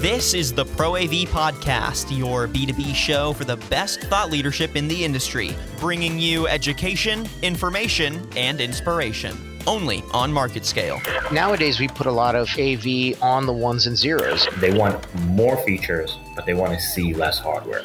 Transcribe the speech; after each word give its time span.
This 0.00 0.32
is 0.32 0.52
the 0.52 0.64
Pro 0.64 0.94
AV 0.94 1.26
Podcast, 1.26 2.16
your 2.16 2.46
B2B 2.46 2.94
show 2.94 3.32
for 3.32 3.44
the 3.44 3.56
best 3.68 4.00
thought 4.02 4.30
leadership 4.30 4.76
in 4.76 4.86
the 4.86 5.04
industry, 5.04 5.56
bringing 5.80 6.20
you 6.20 6.46
education, 6.46 7.28
information, 7.42 8.24
and 8.36 8.60
inspiration. 8.60 9.36
Only 9.66 10.04
on 10.14 10.32
market 10.32 10.64
scale. 10.64 11.00
Nowadays, 11.32 11.80
we 11.80 11.88
put 11.88 12.06
a 12.06 12.12
lot 12.12 12.36
of 12.36 12.48
AV 12.60 13.20
on 13.20 13.44
the 13.44 13.52
ones 13.52 13.88
and 13.88 13.98
zeros. 13.98 14.46
They 14.58 14.72
want 14.72 15.04
more 15.24 15.56
features, 15.64 16.16
but 16.36 16.46
they 16.46 16.54
want 16.54 16.74
to 16.74 16.80
see 16.80 17.12
less 17.12 17.40
hardware. 17.40 17.82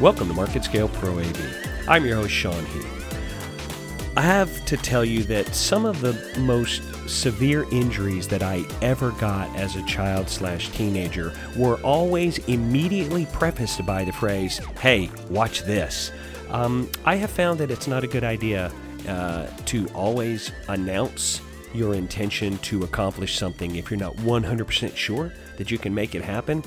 Welcome 0.00 0.28
to 0.28 0.34
Market 0.34 0.62
Scale 0.62 0.88
Pro 0.88 1.18
AV. 1.18 1.66
I'm 1.88 2.06
your 2.06 2.14
host, 2.14 2.30
Sean 2.32 2.64
Heath. 2.66 4.12
I 4.16 4.20
have 4.20 4.64
to 4.66 4.76
tell 4.76 5.04
you 5.04 5.24
that 5.24 5.52
some 5.52 5.84
of 5.84 6.00
the 6.00 6.12
most 6.38 6.82
severe 7.08 7.64
injuries 7.70 8.28
that 8.28 8.42
I 8.42 8.64
ever 8.82 9.10
got 9.12 9.54
as 9.56 9.76
a 9.76 9.82
child 9.84 10.28
slash 10.28 10.70
teenager 10.70 11.32
were 11.56 11.76
always 11.82 12.38
immediately 12.46 13.26
prefaced 13.32 13.84
by 13.86 14.04
the 14.04 14.12
phrase, 14.12 14.58
hey, 14.80 15.10
watch 15.30 15.62
this. 15.62 16.12
Um, 16.50 16.90
I 17.04 17.16
have 17.16 17.30
found 17.30 17.60
that 17.60 17.70
it's 17.70 17.86
not 17.86 18.04
a 18.04 18.06
good 18.06 18.24
idea 18.24 18.72
uh, 19.08 19.46
to 19.66 19.86
always 19.88 20.52
announce 20.68 21.40
your 21.74 21.94
intention 21.94 22.58
to 22.58 22.84
accomplish 22.84 23.36
something 23.36 23.76
if 23.76 23.90
you're 23.90 24.00
not 24.00 24.14
100% 24.16 24.96
sure 24.96 25.32
that 25.56 25.70
you 25.70 25.78
can 25.78 25.94
make 25.94 26.14
it 26.14 26.22
happen. 26.22 26.62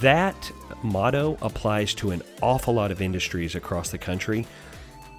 That 0.00 0.50
motto 0.82 1.36
applies 1.42 1.94
to 1.94 2.10
an 2.10 2.22
awful 2.42 2.74
lot 2.74 2.90
of 2.90 3.02
industries 3.02 3.54
across 3.54 3.90
the 3.90 3.98
country 3.98 4.46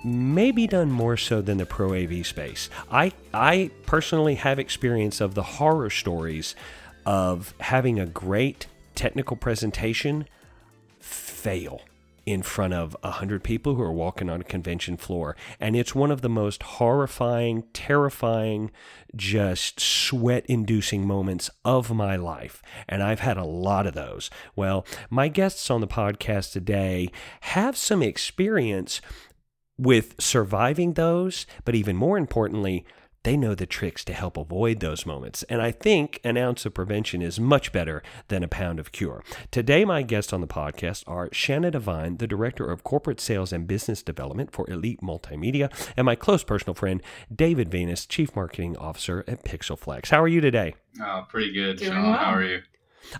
maybe 0.04 0.68
done 0.68 0.92
more 0.92 1.18
so 1.18 1.42
than 1.42 1.58
the 1.58 1.66
pro 1.66 1.94
AV 1.94 2.26
space. 2.26 2.70
I 2.92 3.12
I 3.34 3.72
personally 3.86 4.36
have 4.36 4.60
experience 4.60 5.22
of 5.22 5.36
the 5.36 5.44
horror 5.44 5.90
stories 5.90 6.56
of 7.06 7.54
having 7.60 8.00
a 8.00 8.06
great 8.06 8.68
technical 8.96 9.38
presentation 9.38 10.28
fail 11.00 11.82
in 12.26 12.44
front 12.44 12.74
of 12.74 12.96
a 13.02 13.12
hundred 13.12 13.44
people 13.44 13.74
who 13.74 13.82
are 13.82 13.92
walking 13.92 14.30
on 14.30 14.42
a 14.42 14.44
convention 14.44 14.96
floor. 14.96 15.36
And 15.60 15.76
it's 15.76 15.96
one 15.96 16.12
of 16.12 16.22
the 16.22 16.30
most 16.30 16.62
horrifying, 16.62 17.64
terrifying, 17.74 18.70
just 19.16 19.80
sweat 19.80 20.46
inducing 20.46 21.08
moments 21.08 21.50
of 21.66 21.92
my 21.92 22.16
life. 22.16 22.62
And 22.88 23.02
I've 23.02 23.22
had 23.22 23.38
a 23.38 23.46
lot 23.46 23.88
of 23.88 23.96
those. 23.96 24.30
Well, 24.56 24.86
my 25.10 25.28
guests 25.28 25.72
on 25.72 25.82
the 25.82 25.88
podcast 25.88 26.52
today 26.52 27.10
have 27.42 27.76
some 27.76 28.04
experience 28.04 29.02
with 29.80 30.16
surviving 30.20 30.94
those, 30.94 31.48
but 31.66 31.74
even 31.76 31.96
more 31.96 32.18
importantly, 32.18 32.86
they 33.24 33.36
know 33.36 33.54
the 33.54 33.66
tricks 33.66 34.06
to 34.06 34.14
help 34.14 34.38
avoid 34.38 34.80
those 34.80 35.06
moments. 35.06 35.44
And 35.44 35.62
I 35.62 35.72
think 35.72 36.22
an 36.24 36.38
ounce 36.38 36.66
of 36.66 36.74
prevention 36.74 37.22
is 37.22 37.38
much 37.38 37.74
better 37.74 38.02
than 38.30 38.44
a 38.44 38.48
pound 38.48 38.80
of 38.80 38.94
cure. 38.94 39.24
Today, 39.52 39.84
my 39.84 40.04
guests 40.04 40.32
on 40.32 40.40
the 40.40 40.48
podcast 40.48 41.04
are 41.06 41.28
Shanna 41.34 41.72
Devine, 41.72 42.16
the 42.18 42.28
Director 42.28 42.70
of 42.72 42.86
Corporate 42.86 43.20
Sales 43.20 43.52
and 43.52 43.68
Business 43.68 44.02
Development 44.02 44.52
for 44.54 44.70
Elite 44.70 45.02
Multimedia, 45.02 45.70
and 45.98 46.06
my 46.06 46.16
close 46.16 46.46
personal 46.46 46.74
friend, 46.76 47.04
David 47.34 47.70
Venus, 47.70 48.06
Chief 48.06 48.34
Marketing 48.38 48.78
Officer 48.78 49.26
at 49.28 49.44
Pixelflex. 49.44 50.10
How 50.12 50.22
are 50.22 50.28
you 50.30 50.40
today? 50.40 50.76
Oh, 51.02 51.26
pretty 51.28 51.52
good, 51.52 51.78
Doing 51.78 51.92
Sean. 51.92 52.04
well. 52.04 52.14
How 52.14 52.32
are 52.36 52.44
you? 52.44 52.62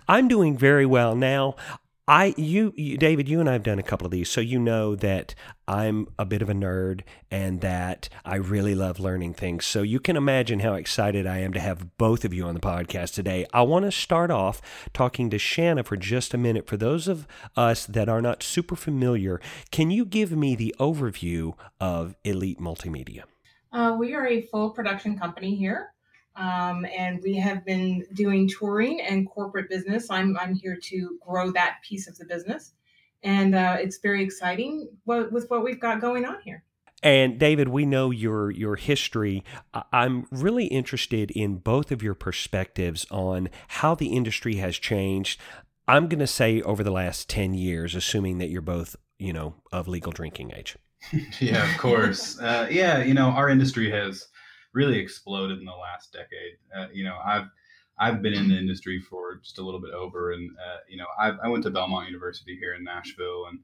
I'm 0.08 0.28
doing 0.28 0.56
very 0.56 0.86
well 0.86 1.14
now. 1.14 1.56
I 2.10 2.34
you, 2.36 2.74
you 2.76 2.96
David 2.96 3.28
you 3.28 3.38
and 3.38 3.48
I 3.48 3.52
have 3.52 3.62
done 3.62 3.78
a 3.78 3.84
couple 3.84 4.04
of 4.04 4.10
these 4.10 4.28
so 4.28 4.40
you 4.40 4.58
know 4.58 4.96
that 4.96 5.32
I'm 5.68 6.08
a 6.18 6.24
bit 6.24 6.42
of 6.42 6.50
a 6.50 6.52
nerd 6.52 7.02
and 7.30 7.60
that 7.60 8.08
I 8.24 8.34
really 8.34 8.74
love 8.74 8.98
learning 8.98 9.34
things. 9.34 9.64
So 9.64 9.82
you 9.82 10.00
can 10.00 10.16
imagine 10.16 10.58
how 10.58 10.74
excited 10.74 11.24
I 11.24 11.38
am 11.38 11.52
to 11.52 11.60
have 11.60 11.96
both 11.98 12.24
of 12.24 12.34
you 12.34 12.46
on 12.46 12.54
the 12.54 12.60
podcast 12.60 13.14
today. 13.14 13.46
I 13.52 13.62
want 13.62 13.84
to 13.84 13.92
start 13.92 14.32
off 14.32 14.60
talking 14.92 15.30
to 15.30 15.38
Shanna 15.38 15.84
for 15.84 15.96
just 15.96 16.34
a 16.34 16.36
minute 16.36 16.66
for 16.66 16.76
those 16.76 17.06
of 17.06 17.28
us 17.54 17.86
that 17.86 18.08
are 18.08 18.20
not 18.20 18.42
super 18.42 18.74
familiar. 18.74 19.40
Can 19.70 19.92
you 19.92 20.04
give 20.04 20.32
me 20.32 20.56
the 20.56 20.74
overview 20.80 21.52
of 21.78 22.16
Elite 22.24 22.58
Multimedia? 22.58 23.22
Uh, 23.72 23.94
we 23.96 24.14
are 24.14 24.26
a 24.26 24.42
full 24.42 24.70
production 24.70 25.16
company 25.16 25.54
here, 25.54 25.94
um, 26.36 26.86
and 26.86 27.20
we 27.22 27.36
have 27.36 27.64
been 27.64 28.06
doing 28.14 28.48
touring 28.48 29.00
and 29.00 29.28
corporate 29.28 29.68
business. 29.68 30.10
I'm 30.10 30.36
I'm 30.38 30.54
here 30.54 30.78
to 30.82 31.18
grow 31.26 31.50
that 31.52 31.78
piece 31.86 32.08
of 32.08 32.16
the 32.18 32.24
business, 32.24 32.72
and 33.22 33.54
uh, 33.54 33.76
it's 33.78 33.98
very 33.98 34.22
exciting 34.22 34.88
what, 35.04 35.32
with 35.32 35.50
what 35.50 35.64
we've 35.64 35.80
got 35.80 36.00
going 36.00 36.24
on 36.24 36.40
here. 36.42 36.62
And 37.02 37.38
David, 37.38 37.68
we 37.68 37.86
know 37.86 38.10
your 38.10 38.50
your 38.50 38.76
history. 38.76 39.42
I- 39.72 39.84
I'm 39.92 40.26
really 40.30 40.66
interested 40.66 41.30
in 41.30 41.56
both 41.56 41.90
of 41.90 42.02
your 42.02 42.14
perspectives 42.14 43.06
on 43.10 43.48
how 43.68 43.94
the 43.94 44.08
industry 44.08 44.56
has 44.56 44.76
changed. 44.76 45.40
I'm 45.88 46.08
going 46.08 46.20
to 46.20 46.26
say 46.26 46.62
over 46.62 46.84
the 46.84 46.92
last 46.92 47.28
10 47.28 47.54
years, 47.54 47.96
assuming 47.96 48.38
that 48.38 48.48
you're 48.48 48.60
both, 48.60 48.94
you 49.18 49.32
know, 49.32 49.56
of 49.72 49.88
legal 49.88 50.12
drinking 50.12 50.52
age. 50.54 50.76
yeah, 51.40 51.68
of 51.68 51.80
course. 51.80 52.38
Uh, 52.38 52.68
yeah, 52.70 53.02
you 53.02 53.14
know, 53.14 53.30
our 53.30 53.48
industry 53.48 53.90
has 53.90 54.28
really 54.72 54.98
exploded 54.98 55.58
in 55.58 55.64
the 55.64 55.72
last 55.72 56.12
decade. 56.12 56.56
Uh, 56.76 56.88
you 56.92 57.04
know, 57.04 57.18
I've 57.24 57.46
I've 57.98 58.22
been 58.22 58.34
in 58.34 58.48
the 58.48 58.56
industry 58.56 59.00
for 59.00 59.36
just 59.36 59.58
a 59.58 59.62
little 59.62 59.80
bit 59.80 59.92
over, 59.92 60.32
and 60.32 60.50
uh, 60.50 60.78
you 60.88 60.96
know, 60.96 61.06
I, 61.18 61.32
I 61.44 61.48
went 61.48 61.64
to 61.64 61.70
Belmont 61.70 62.06
University 62.06 62.56
here 62.56 62.74
in 62.74 62.84
Nashville, 62.84 63.46
and 63.50 63.60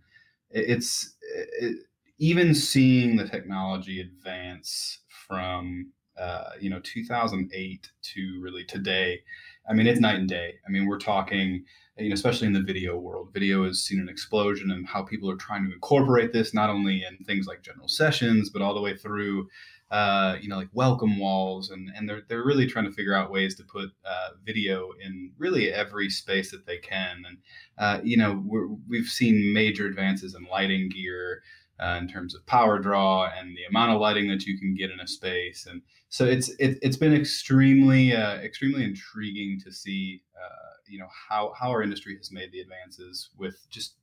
it's 0.50 1.14
it, 1.60 1.76
even 2.18 2.54
seeing 2.54 3.16
the 3.16 3.28
technology 3.28 4.00
advance 4.00 5.00
from 5.26 5.92
uh, 6.18 6.50
you 6.60 6.70
know 6.70 6.80
2008 6.82 7.90
to 8.02 8.40
really 8.40 8.64
today. 8.64 9.20
I 9.68 9.72
mean, 9.72 9.86
it's 9.86 10.00
night 10.00 10.16
and 10.16 10.28
day. 10.28 10.54
I 10.66 10.70
mean, 10.70 10.86
we're 10.86 10.98
talking 10.98 11.64
you 11.98 12.10
know, 12.10 12.14
especially 12.14 12.46
in 12.46 12.52
the 12.52 12.62
video 12.62 12.96
world, 12.96 13.30
video 13.32 13.64
has 13.64 13.82
seen 13.82 14.00
an 14.00 14.08
explosion 14.08 14.70
in 14.70 14.84
how 14.84 15.02
people 15.02 15.30
are 15.30 15.36
trying 15.36 15.66
to 15.66 15.72
incorporate 15.72 16.32
this 16.32 16.52
not 16.52 16.68
only 16.68 17.02
in 17.04 17.16
things 17.24 17.46
like 17.46 17.62
general 17.62 17.88
sessions, 17.88 18.50
but 18.50 18.60
all 18.60 18.74
the 18.74 18.80
way 18.80 18.94
through, 18.94 19.48
uh, 19.90 20.36
you 20.40 20.48
know, 20.48 20.56
like 20.56 20.68
welcome 20.72 21.18
walls, 21.18 21.70
and 21.70 21.90
and 21.94 22.08
they're 22.08 22.22
they're 22.28 22.44
really 22.44 22.66
trying 22.66 22.86
to 22.86 22.92
figure 22.92 23.14
out 23.14 23.30
ways 23.30 23.54
to 23.56 23.62
put 23.64 23.90
uh, 24.04 24.30
video 24.44 24.90
in 25.00 25.32
really 25.38 25.72
every 25.72 26.10
space 26.10 26.50
that 26.50 26.66
they 26.66 26.78
can, 26.78 27.22
and 27.26 27.38
uh, 27.78 28.00
you 28.02 28.16
know, 28.16 28.42
we're, 28.44 28.68
we've 28.88 29.06
seen 29.06 29.52
major 29.52 29.86
advances 29.86 30.34
in 30.34 30.44
lighting 30.50 30.88
gear. 30.88 31.42
Uh, 31.78 31.98
in 32.00 32.08
terms 32.08 32.34
of 32.34 32.46
power 32.46 32.78
draw 32.78 33.30
and 33.38 33.54
the 33.54 33.64
amount 33.68 33.92
of 33.92 34.00
lighting 34.00 34.28
that 34.28 34.46
you 34.46 34.58
can 34.58 34.74
get 34.74 34.90
in 34.90 34.98
a 34.98 35.06
space, 35.06 35.66
and 35.66 35.82
so 36.08 36.24
it's 36.24 36.48
it, 36.58 36.78
it's 36.80 36.96
been 36.96 37.12
extremely 37.12 38.16
uh, 38.16 38.36
extremely 38.36 38.82
intriguing 38.82 39.60
to 39.62 39.70
see 39.70 40.22
uh, 40.42 40.72
you 40.86 40.98
know 40.98 41.08
how 41.28 41.52
how 41.54 41.68
our 41.68 41.82
industry 41.82 42.16
has 42.16 42.32
made 42.32 42.50
the 42.50 42.60
advances 42.60 43.28
with 43.36 43.66
just 43.68 43.96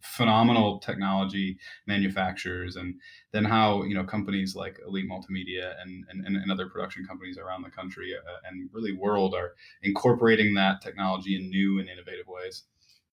phenomenal 0.00 0.78
technology 0.78 1.58
manufacturers 1.86 2.76
and 2.76 2.94
then 3.32 3.44
how 3.44 3.82
you 3.84 3.94
know 3.94 4.04
companies 4.04 4.54
like 4.54 4.78
elite 4.86 5.08
multimedia 5.08 5.74
and 5.82 6.04
and, 6.08 6.36
and 6.36 6.50
other 6.50 6.68
production 6.68 7.04
companies 7.04 7.38
around 7.38 7.62
the 7.62 7.70
country 7.70 8.12
uh, 8.14 8.48
and 8.48 8.68
really 8.72 8.92
world 8.92 9.34
are 9.34 9.54
incorporating 9.82 10.54
that 10.54 10.80
technology 10.80 11.36
in 11.36 11.48
new 11.50 11.78
and 11.78 11.88
innovative 11.88 12.26
ways. 12.26 12.64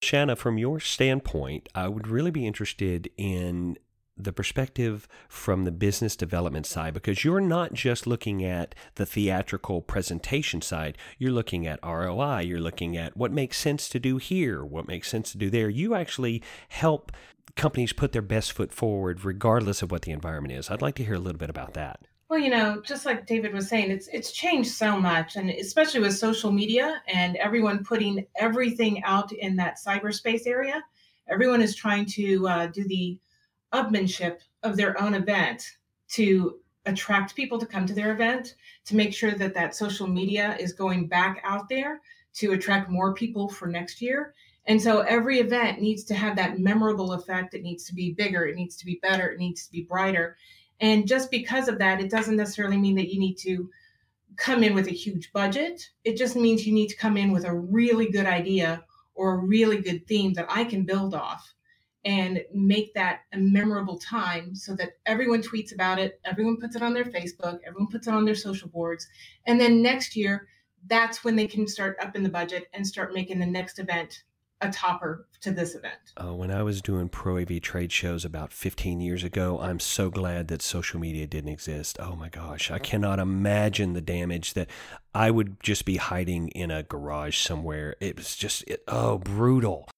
Shanna, 0.01 0.35
from 0.35 0.57
your 0.57 0.79
standpoint, 0.79 1.69
I 1.73 1.87
would 1.87 2.07
really 2.07 2.31
be 2.31 2.45
interested 2.45 3.09
in 3.17 3.77
the 4.15 4.33
perspective 4.33 5.07
from 5.27 5.63
the 5.63 5.71
business 5.71 6.15
development 6.15 6.65
side 6.65 6.93
because 6.93 7.23
you're 7.23 7.41
not 7.41 7.73
just 7.73 8.05
looking 8.05 8.43
at 8.43 8.75
the 8.95 9.05
theatrical 9.05 9.81
presentation 9.81 10.61
side. 10.61 10.97
You're 11.17 11.31
looking 11.31 11.65
at 11.65 11.79
ROI 11.83 12.41
you're 12.41 12.59
looking 12.59 12.95
at 12.95 13.17
what 13.17 13.31
makes 13.31 13.57
sense 13.57 13.89
to 13.89 13.99
do 13.99 14.17
here 14.17 14.63
what 14.63 14.87
makes 14.87 15.09
sense 15.09 15.31
to 15.31 15.37
do 15.37 15.49
there. 15.49 15.69
You 15.69 15.95
actually 15.95 16.41
help 16.69 17.11
companies 17.55 17.93
put 17.93 18.11
their 18.11 18.21
best 18.21 18.51
foot 18.51 18.71
forward 18.71 19.25
regardless 19.25 19.81
of 19.81 19.91
what 19.91 20.03
the 20.03 20.11
environment 20.11 20.53
is. 20.53 20.69
I'd 20.69 20.81
like 20.81 20.95
to 20.95 21.03
hear 21.03 21.15
a 21.15 21.19
little 21.19 21.39
bit 21.39 21.49
about 21.49 21.73
that. 21.73 22.01
Well, 22.29 22.39
you 22.39 22.49
know, 22.49 22.81
just 22.81 23.05
like 23.05 23.27
David 23.27 23.53
was 23.53 23.67
saying, 23.69 23.91
it's 23.91 24.07
it's 24.07 24.31
changed 24.31 24.71
so 24.71 24.99
much, 24.99 25.35
and 25.35 25.51
especially 25.51 25.99
with 25.99 26.17
social 26.17 26.51
media 26.51 27.01
and 27.07 27.35
everyone 27.35 27.83
putting 27.83 28.25
everything 28.37 29.03
out 29.03 29.31
in 29.31 29.55
that 29.57 29.77
cyberspace 29.85 30.47
area. 30.47 30.83
Everyone 31.29 31.61
is 31.61 31.75
trying 31.75 32.05
to 32.07 32.47
uh, 32.47 32.67
do 32.67 32.85
the 32.85 33.19
upmanship 33.73 34.39
of 34.63 34.77
their 34.77 35.01
own 35.01 35.13
event 35.13 35.77
to 36.09 36.59
attract 36.85 37.35
people 37.35 37.57
to 37.59 37.65
come 37.65 37.85
to 37.85 37.93
their 37.93 38.13
event, 38.13 38.55
to 38.85 38.95
make 38.95 39.13
sure 39.13 39.31
that 39.31 39.53
that 39.53 39.75
social 39.75 40.07
media 40.07 40.55
is 40.59 40.73
going 40.73 41.07
back 41.07 41.41
out 41.43 41.69
there 41.69 42.01
to 42.33 42.53
attract 42.53 42.89
more 42.89 43.13
people 43.13 43.47
for 43.47 43.67
next 43.67 44.01
year. 44.01 44.33
And 44.65 44.81
so 44.81 45.01
every 45.01 45.39
event 45.39 45.81
needs 45.81 46.03
to 46.05 46.15
have 46.15 46.35
that 46.37 46.59
memorable 46.59 47.13
effect. 47.13 47.53
It 47.53 47.63
needs 47.63 47.83
to 47.85 47.95
be 47.95 48.13
bigger. 48.13 48.45
It 48.45 48.55
needs 48.55 48.75
to 48.77 48.85
be 48.85 48.99
better. 49.01 49.29
It 49.29 49.39
needs 49.39 49.65
to 49.65 49.71
be 49.71 49.83
brighter. 49.83 50.37
And 50.79 51.07
just 51.07 51.31
because 51.31 51.67
of 51.67 51.77
that, 51.79 52.01
it 52.01 52.09
doesn't 52.09 52.35
necessarily 52.35 52.77
mean 52.77 52.95
that 52.95 53.13
you 53.13 53.19
need 53.19 53.37
to 53.39 53.69
come 54.35 54.63
in 54.63 54.73
with 54.73 54.87
a 54.87 54.91
huge 54.91 55.31
budget. 55.31 55.89
It 56.03 56.17
just 56.17 56.35
means 56.35 56.65
you 56.65 56.73
need 56.73 56.87
to 56.87 56.97
come 56.97 57.17
in 57.17 57.31
with 57.31 57.45
a 57.45 57.53
really 57.53 58.09
good 58.09 58.25
idea 58.25 58.83
or 59.15 59.33
a 59.33 59.45
really 59.45 59.79
good 59.81 60.07
theme 60.07 60.33
that 60.33 60.47
I 60.49 60.63
can 60.63 60.83
build 60.83 61.13
off 61.13 61.53
and 62.05 62.43
make 62.53 62.93
that 62.93 63.21
a 63.33 63.37
memorable 63.37 63.97
time 63.97 64.53
so 64.55 64.75
that 64.75 64.97
everyone 65.05 65.41
tweets 65.41 65.73
about 65.73 65.99
it, 65.99 66.19
everyone 66.25 66.57
puts 66.57 66.75
it 66.75 66.81
on 66.81 66.93
their 66.93 67.05
Facebook, 67.05 67.59
everyone 67.65 67.87
puts 67.87 68.07
it 68.07 68.13
on 68.13 68.25
their 68.25 68.35
social 68.35 68.67
boards. 68.69 69.07
And 69.45 69.59
then 69.59 69.81
next 69.81 70.15
year, 70.15 70.47
that's 70.87 71.23
when 71.23 71.35
they 71.35 71.47
can 71.47 71.67
start 71.67 71.97
up 72.01 72.15
in 72.15 72.23
the 72.23 72.29
budget 72.29 72.67
and 72.73 72.85
start 72.85 73.13
making 73.13 73.39
the 73.39 73.45
next 73.45 73.79
event 73.79 74.23
a 74.63 74.69
topper 74.71 75.27
to 75.41 75.51
this 75.51 75.75
event. 75.75 75.99
Uh, 76.17 76.33
when 76.33 76.49
I 76.49 76.63
was 76.63 76.81
doing 76.81 77.09
Pro 77.09 77.37
AV 77.37 77.61
trade 77.61 77.91
shows 77.91 78.23
about 78.23 78.53
15 78.53 79.01
years 79.01 79.23
ago, 79.23 79.59
I'm 79.59 79.79
so 79.79 80.09
glad 80.09 80.47
that 80.47 80.61
social 80.61 80.99
media 80.99 81.27
didn't 81.27 81.51
exist. 81.51 81.97
Oh 81.99 82.15
my 82.15 82.29
gosh, 82.29 82.71
I 82.71 82.79
cannot 82.79 83.19
imagine 83.19 83.93
the 83.93 84.01
damage 84.01 84.53
that 84.53 84.69
I 85.13 85.31
would 85.31 85.61
just 85.61 85.85
be 85.85 85.97
hiding 85.97 86.47
in 86.49 86.71
a 86.71 86.83
garage 86.83 87.37
somewhere. 87.37 87.95
It 87.99 88.15
was 88.15 88.35
just, 88.35 88.63
it, 88.67 88.83
oh, 88.87 89.17
brutal. 89.17 89.89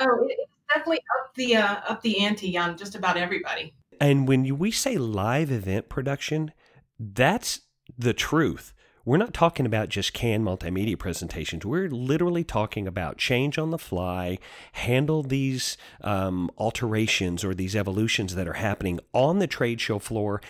Oh, 0.00 0.26
it's 0.28 0.43
definitely 0.84 1.04
up 1.20 1.34
the 1.34 1.56
uh, 1.56 1.80
up 1.88 2.02
the 2.02 2.20
ante 2.20 2.56
on 2.56 2.76
just 2.76 2.94
about 2.94 3.16
everybody. 3.16 3.74
And 4.00 4.26
when 4.28 4.58
we 4.58 4.70
say 4.70 4.96
live 4.96 5.50
event 5.50 5.88
production, 5.88 6.52
that's 6.98 7.60
the 7.96 8.12
truth. 8.12 8.72
We're 9.06 9.18
not 9.18 9.34
talking 9.34 9.66
about 9.66 9.90
just 9.90 10.14
canned 10.14 10.46
multimedia 10.46 10.98
presentations. 10.98 11.66
We're 11.66 11.90
literally 11.90 12.42
talking 12.42 12.88
about 12.88 13.18
change 13.18 13.58
on 13.58 13.70
the 13.70 13.78
fly, 13.78 14.38
handle 14.72 15.22
these 15.22 15.76
um, 16.00 16.50
alterations 16.56 17.44
or 17.44 17.54
these 17.54 17.76
evolutions 17.76 18.34
that 18.34 18.48
are 18.48 18.54
happening 18.54 19.00
on 19.12 19.40
the 19.40 19.46
trade 19.46 19.80
show 19.82 19.98
floor, 19.98 20.40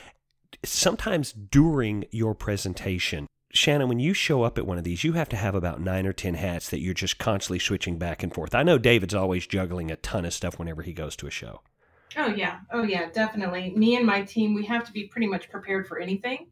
sometimes 0.65 1.33
during 1.33 2.05
your 2.13 2.33
presentation. 2.35 3.27
Shannon, 3.55 3.89
when 3.89 4.01
you 4.01 4.15
show 4.15 4.43
up 4.43 4.59
at 4.59 4.67
one 4.67 4.79
of 4.79 4.85
these, 4.85 5.05
you 5.05 5.13
have 5.13 5.29
to 5.29 5.37
have 5.37 5.55
about 5.55 5.81
nine 5.81 6.07
or 6.07 6.13
10 6.13 6.35
hats 6.35 6.69
that 6.71 6.81
you're 6.81 6.93
just 6.93 7.19
constantly 7.19 7.61
switching 7.61 7.99
back 7.99 8.25
and 8.25 8.35
forth. 8.35 8.53
I 8.53 8.65
know 8.65 8.79
David's 8.79 9.15
always 9.15 9.47
juggling 9.47 9.93
a 9.93 9.97
ton 9.97 10.25
of 10.25 10.35
stuff 10.35 10.59
whenever 10.59 10.83
he 10.83 10.93
goes 10.93 11.15
to 11.17 11.29
a 11.29 11.31
show. 11.31 11.61
Oh, 12.17 12.27
yeah. 12.27 12.61
Oh, 12.73 12.83
yeah, 12.83 13.09
definitely. 13.13 13.73
Me 13.77 13.95
and 13.95 14.05
my 14.05 14.23
team, 14.23 14.55
we 14.55 14.65
have 14.67 14.85
to 14.87 14.93
be 14.93 15.07
pretty 15.07 15.29
much 15.29 15.51
prepared 15.51 15.87
for 15.87 16.01
anything. 16.01 16.49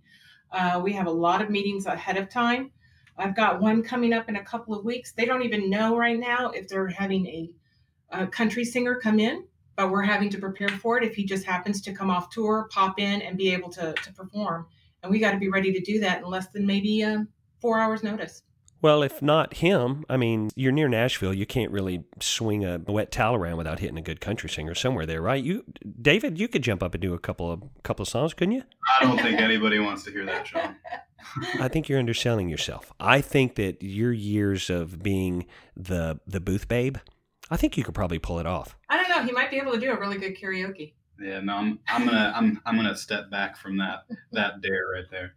Uh, 0.52 0.80
we 0.82 0.92
have 0.92 1.08
a 1.08 1.10
lot 1.10 1.42
of 1.42 1.50
meetings 1.50 1.86
ahead 1.86 2.16
of 2.16 2.30
time. 2.30 2.70
I've 3.18 3.34
got 3.34 3.60
one 3.60 3.82
coming 3.82 4.12
up 4.12 4.28
in 4.28 4.36
a 4.36 4.44
couple 4.44 4.72
of 4.72 4.84
weeks. 4.84 5.12
They 5.12 5.24
don't 5.24 5.42
even 5.42 5.70
know 5.70 5.96
right 5.96 6.18
now 6.18 6.50
if 6.50 6.68
they're 6.68 6.86
having 6.86 7.26
a, 7.26 7.50
a 8.12 8.26
country 8.28 8.64
singer 8.64 8.94
come 8.94 9.18
in, 9.18 9.44
but 9.74 9.90
we're 9.90 10.02
having 10.02 10.30
to 10.30 10.38
prepare 10.38 10.68
for 10.68 10.98
it 10.98 11.04
if 11.04 11.16
he 11.16 11.24
just 11.24 11.46
happens 11.46 11.82
to 11.82 11.92
come 11.92 12.10
off 12.10 12.30
tour, 12.30 12.68
pop 12.70 13.00
in, 13.00 13.22
and 13.22 13.36
be 13.36 13.52
able 13.52 13.70
to, 13.70 13.92
to 13.92 14.12
perform. 14.12 14.66
And 15.02 15.10
we 15.10 15.18
got 15.18 15.32
to 15.32 15.38
be 15.38 15.48
ready 15.48 15.72
to 15.72 15.80
do 15.80 16.00
that 16.00 16.18
in 16.18 16.24
less 16.24 16.48
than 16.48 16.66
maybe 16.66 17.02
uh, 17.02 17.20
four 17.60 17.78
hours' 17.78 18.02
notice. 18.02 18.42
Well, 18.82 19.04
if 19.04 19.22
not 19.22 19.54
him, 19.54 20.04
I 20.10 20.16
mean, 20.16 20.50
you're 20.56 20.72
near 20.72 20.88
Nashville. 20.88 21.32
You 21.32 21.46
can't 21.46 21.70
really 21.70 22.02
swing 22.20 22.64
a 22.64 22.78
wet 22.78 23.12
towel 23.12 23.36
around 23.36 23.56
without 23.56 23.78
hitting 23.78 23.96
a 23.96 24.02
good 24.02 24.20
country 24.20 24.50
singer 24.50 24.74
somewhere 24.74 25.06
there, 25.06 25.22
right? 25.22 25.42
You, 25.42 25.64
David, 26.00 26.36
you 26.40 26.48
could 26.48 26.62
jump 26.62 26.82
up 26.82 26.92
and 26.92 27.00
do 27.00 27.14
a 27.14 27.18
couple 27.18 27.48
of 27.50 27.62
couple 27.84 28.02
of 28.02 28.08
songs, 28.08 28.34
couldn't 28.34 28.54
you? 28.54 28.64
I 29.00 29.04
don't 29.04 29.20
think 29.20 29.40
anybody 29.40 29.78
wants 29.78 30.02
to 30.04 30.10
hear 30.10 30.26
that, 30.26 30.48
Sean. 30.48 30.74
I 31.60 31.68
think 31.68 31.88
you're 31.88 32.00
underselling 32.00 32.48
yourself. 32.48 32.92
I 32.98 33.20
think 33.20 33.54
that 33.54 33.80
your 33.84 34.12
years 34.12 34.68
of 34.68 35.00
being 35.00 35.46
the 35.76 36.18
the 36.26 36.40
booth 36.40 36.66
babe, 36.66 36.96
I 37.50 37.56
think 37.56 37.76
you 37.76 37.84
could 37.84 37.94
probably 37.94 38.18
pull 38.18 38.40
it 38.40 38.46
off. 38.46 38.76
I 38.88 38.96
don't 38.96 39.08
know. 39.08 39.22
He 39.22 39.30
might 39.30 39.52
be 39.52 39.58
able 39.58 39.72
to 39.74 39.78
do 39.78 39.92
a 39.92 40.00
really 40.00 40.18
good 40.18 40.36
karaoke. 40.36 40.94
Yeah, 41.22 41.40
no, 41.40 41.54
I'm 41.54 41.78
I'm 41.88 42.04
gonna 42.04 42.32
I'm 42.34 42.60
I'm 42.66 42.76
gonna 42.76 42.96
step 42.96 43.30
back 43.30 43.56
from 43.56 43.78
that 43.78 44.04
that 44.32 44.60
dare 44.60 44.86
right 44.94 45.10
there. 45.10 45.34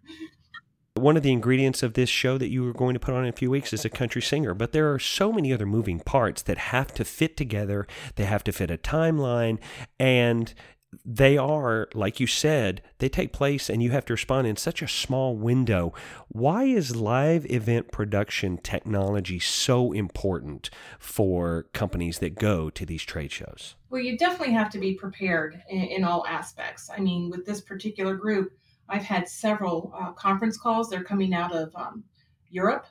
One 0.95 1.17
of 1.17 1.23
the 1.23 1.33
ingredients 1.33 1.83
of 1.83 1.93
this 1.93 2.09
show 2.09 2.37
that 2.37 2.47
you 2.47 2.65
are 2.69 2.73
going 2.73 2.93
to 2.93 3.01
put 3.01 3.13
on 3.13 3.23
in 3.23 3.29
a 3.29 3.33
few 3.33 3.49
weeks 3.51 3.73
is 3.73 3.83
a 3.83 3.89
country 3.89 4.21
singer, 4.21 4.53
but 4.53 4.71
there 4.71 4.93
are 4.93 4.99
so 4.99 5.33
many 5.33 5.51
other 5.51 5.65
moving 5.65 5.99
parts 5.99 6.41
that 6.43 6.57
have 6.57 6.93
to 6.93 7.03
fit 7.03 7.35
together. 7.35 7.85
They 8.15 8.23
have 8.23 8.45
to 8.45 8.53
fit 8.53 8.71
a 8.71 8.77
timeline, 8.77 9.59
and 9.99 10.53
they 11.03 11.37
are, 11.37 11.87
like 11.93 12.19
you 12.19 12.27
said, 12.27 12.81
they 12.99 13.09
take 13.09 13.33
place 13.33 13.69
and 13.69 13.81
you 13.81 13.91
have 13.91 14.05
to 14.05 14.13
respond 14.13 14.47
in 14.47 14.55
such 14.55 14.81
a 14.81 14.87
small 14.87 15.35
window. 15.35 15.93
Why 16.27 16.65
is 16.65 16.95
live 16.95 17.45
event 17.49 17.91
production 17.91 18.57
technology 18.57 19.39
so 19.39 19.91
important 19.91 20.69
for 20.99 21.67
companies 21.73 22.19
that 22.19 22.35
go 22.35 22.69
to 22.69 22.85
these 22.85 23.03
trade 23.03 23.31
shows? 23.31 23.75
Well, 23.89 24.01
you 24.01 24.17
definitely 24.17 24.53
have 24.53 24.69
to 24.71 24.79
be 24.79 24.93
prepared 24.93 25.61
in, 25.69 25.81
in 25.81 26.03
all 26.03 26.25
aspects. 26.27 26.89
I 26.95 26.99
mean, 26.99 27.29
with 27.29 27.45
this 27.45 27.61
particular 27.61 28.15
group, 28.15 28.51
I've 28.87 29.03
had 29.03 29.27
several 29.27 29.93
uh, 29.99 30.11
conference 30.11 30.57
calls. 30.57 30.89
They're 30.89 31.03
coming 31.03 31.33
out 31.33 31.55
of 31.55 31.75
um, 31.75 32.03
Europe. 32.49 32.85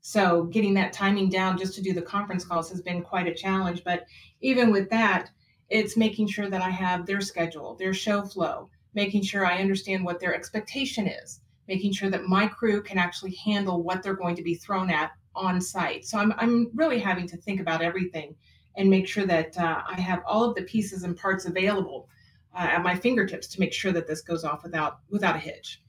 So 0.00 0.44
getting 0.44 0.74
that 0.74 0.92
timing 0.92 1.30
down 1.30 1.58
just 1.58 1.74
to 1.74 1.82
do 1.82 1.92
the 1.92 2.02
conference 2.02 2.44
calls 2.44 2.70
has 2.70 2.80
been 2.80 3.02
quite 3.02 3.26
a 3.26 3.34
challenge. 3.34 3.82
But 3.82 4.06
even 4.40 4.70
with 4.70 4.88
that, 4.90 5.30
it's 5.68 5.96
making 5.96 6.28
sure 6.28 6.48
that 6.48 6.62
I 6.62 6.70
have 6.70 7.06
their 7.06 7.20
schedule, 7.20 7.74
their 7.74 7.94
show 7.94 8.22
flow, 8.22 8.70
making 8.94 9.22
sure 9.22 9.44
I 9.44 9.58
understand 9.58 10.04
what 10.04 10.20
their 10.20 10.34
expectation 10.34 11.06
is, 11.06 11.40
making 11.68 11.92
sure 11.92 12.10
that 12.10 12.24
my 12.24 12.46
crew 12.46 12.82
can 12.82 12.98
actually 12.98 13.34
handle 13.34 13.82
what 13.82 14.02
they're 14.02 14.14
going 14.14 14.36
to 14.36 14.42
be 14.42 14.54
thrown 14.54 14.90
at 14.90 15.12
on 15.34 15.60
site. 15.60 16.06
So 16.06 16.18
I'm, 16.18 16.32
I'm 16.38 16.70
really 16.74 16.98
having 16.98 17.26
to 17.28 17.36
think 17.36 17.60
about 17.60 17.82
everything 17.82 18.34
and 18.76 18.88
make 18.88 19.08
sure 19.08 19.26
that 19.26 19.58
uh, 19.58 19.82
I 19.86 20.00
have 20.00 20.22
all 20.26 20.44
of 20.44 20.54
the 20.54 20.62
pieces 20.62 21.02
and 21.02 21.16
parts 21.16 21.46
available 21.46 22.08
uh, 22.54 22.68
at 22.72 22.82
my 22.82 22.94
fingertips 22.94 23.46
to 23.48 23.60
make 23.60 23.72
sure 23.72 23.92
that 23.92 24.06
this 24.06 24.22
goes 24.22 24.44
off 24.44 24.62
without 24.62 25.00
without 25.10 25.36
a 25.36 25.38
hitch. 25.38 25.82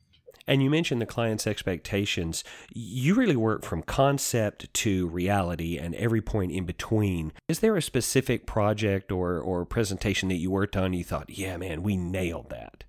And 0.47 0.63
you 0.63 0.69
mentioned 0.69 1.01
the 1.01 1.05
client's 1.05 1.45
expectations. 1.45 2.43
You 2.73 3.15
really 3.15 3.35
work 3.35 3.65
from 3.65 3.83
concept 3.83 4.73
to 4.75 5.07
reality 5.07 5.77
and 5.77 5.93
every 5.95 6.21
point 6.21 6.53
in 6.53 6.65
between. 6.65 7.33
Is 7.49 7.59
there 7.59 7.75
a 7.75 7.81
specific 7.81 8.45
project 8.45 9.11
or, 9.11 9.39
or 9.39 9.65
presentation 9.65 10.29
that 10.29 10.35
you 10.35 10.49
worked 10.49 10.77
on 10.77 10.93
you 10.93 11.03
thought, 11.03 11.29
yeah, 11.29 11.57
man, 11.57 11.83
we 11.83 11.97
nailed 11.97 12.49
that? 12.49 12.85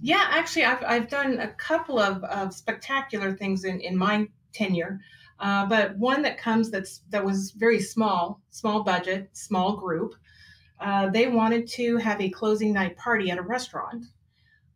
Yeah, 0.00 0.26
actually, 0.30 0.64
I've, 0.64 0.82
I've 0.84 1.08
done 1.08 1.38
a 1.38 1.48
couple 1.48 1.98
of, 1.98 2.22
of 2.24 2.52
spectacular 2.52 3.32
things 3.32 3.64
in, 3.64 3.80
in 3.80 3.96
my 3.96 4.28
tenure. 4.52 5.00
Uh, 5.40 5.66
but 5.66 5.96
one 5.96 6.22
that 6.22 6.38
comes 6.38 6.70
that's 6.70 7.02
that 7.10 7.24
was 7.24 7.52
very 7.52 7.80
small, 7.80 8.40
small 8.50 8.82
budget, 8.82 9.30
small 9.34 9.76
group. 9.76 10.14
Uh, 10.80 11.10
they 11.10 11.28
wanted 11.28 11.66
to 11.68 11.96
have 11.96 12.20
a 12.20 12.30
closing 12.30 12.72
night 12.72 12.96
party 12.96 13.30
at 13.30 13.38
a 13.38 13.42
restaurant 13.42 14.04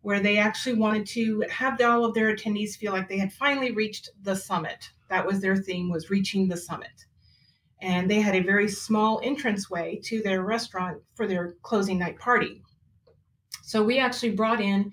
where 0.03 0.21
they 0.21 0.37
actually 0.37 0.75
wanted 0.75 1.07
to 1.07 1.45
have 1.49 1.81
all 1.81 2.05
of 2.05 2.15
their 2.15 2.35
attendees 2.35 2.77
feel 2.77 2.93
like 2.93 3.09
they 3.09 3.19
had 3.19 3.33
finally 3.33 3.71
reached 3.71 4.11
the 4.23 4.35
summit. 4.35 4.91
That 5.09 5.25
was 5.25 5.41
their 5.41 5.57
theme 5.57 5.89
was 5.89 6.11
reaching 6.11 6.49
the 6.49 6.57
summit. 6.57 7.07
And 7.81 8.11
they 8.11 8.21
had 8.21 8.35
a 8.35 8.43
very 8.43 8.69
small 8.69 9.19
entranceway 9.21 10.01
to 10.05 10.23
their 10.23 10.43
restaurant 10.43 11.01
for 11.15 11.27
their 11.27 11.55
closing 11.63 11.99
night 11.99 12.19
party. 12.19 12.63
So 13.63 13.83
we 13.83 13.99
actually 13.99 14.33
brought 14.33 14.61
in 14.61 14.93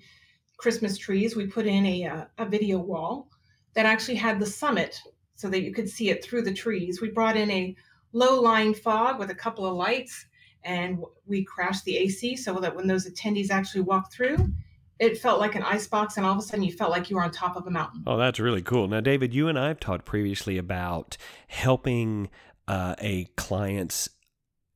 Christmas 0.56 0.96
trees. 0.96 1.36
We 1.36 1.46
put 1.46 1.66
in 1.66 1.86
a, 1.86 2.06
uh, 2.06 2.24
a 2.38 2.46
video 2.46 2.78
wall 2.78 3.28
that 3.74 3.86
actually 3.86 4.16
had 4.16 4.38
the 4.38 4.46
summit 4.46 5.00
so 5.34 5.48
that 5.48 5.62
you 5.62 5.72
could 5.72 5.88
see 5.88 6.10
it 6.10 6.24
through 6.24 6.42
the 6.42 6.54
trees. 6.54 7.00
We 7.00 7.10
brought 7.10 7.36
in 7.36 7.50
a 7.50 7.74
low 8.12 8.40
lying 8.40 8.74
fog 8.74 9.18
with 9.18 9.30
a 9.30 9.34
couple 9.34 9.66
of 9.66 9.74
lights 9.74 10.26
and 10.64 11.02
we 11.26 11.44
crashed 11.44 11.84
the 11.84 11.96
AC 11.96 12.36
so 12.36 12.60
that 12.60 12.74
when 12.74 12.86
those 12.86 13.08
attendees 13.08 13.50
actually 13.50 13.80
walked 13.82 14.12
through, 14.12 14.36
it 15.00 15.16
felt 15.16 15.40
like 15.40 15.54
an 15.54 15.62
ice 15.62 15.86
box, 15.86 16.18
and 16.18 16.26
all 16.26 16.32
of 16.32 16.38
a 16.38 16.42
sudden 16.42 16.62
you 16.62 16.72
felt 16.72 16.90
like 16.90 17.08
you 17.08 17.16
were 17.16 17.24
on 17.24 17.30
top 17.30 17.56
of 17.56 17.66
a 17.66 17.70
mountain. 17.70 18.04
Oh, 18.06 18.18
that's 18.18 18.38
really 18.38 18.60
cool. 18.60 18.86
Now, 18.86 19.00
David, 19.00 19.34
you 19.34 19.48
and 19.48 19.58
I 19.58 19.68
have 19.68 19.80
talked 19.80 20.04
previously 20.04 20.58
about 20.58 21.16
helping 21.48 22.28
uh, 22.68 22.94
a 23.00 23.24
client's 23.36 24.10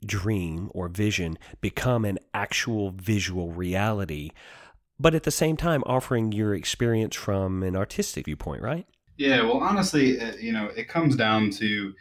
dream 0.05 0.71
or 0.75 0.89
vision 0.89 1.39
become 1.61 2.07
an 2.07 2.19
actual 2.33 2.91
visual 2.91 3.53
reality, 3.53 4.31
but 4.99 5.15
at 5.15 5.25
the 5.25 5.31
same 5.31 5.59
time 5.59 5.83
offering 5.85 6.33
your 6.33 6.55
experience 6.55 7.15
from 7.15 7.63
an 7.63 7.77
artistic 7.77 8.25
viewpoint, 8.25 8.63
right? 8.63 8.87
Yeah, 9.19 9.43
well, 9.43 9.59
honestly, 9.59 10.19
uh, 10.19 10.33
you 10.41 10.53
know, 10.53 10.71
it 10.75 10.89
comes 10.89 11.17
down 11.17 11.51
to 11.51 11.93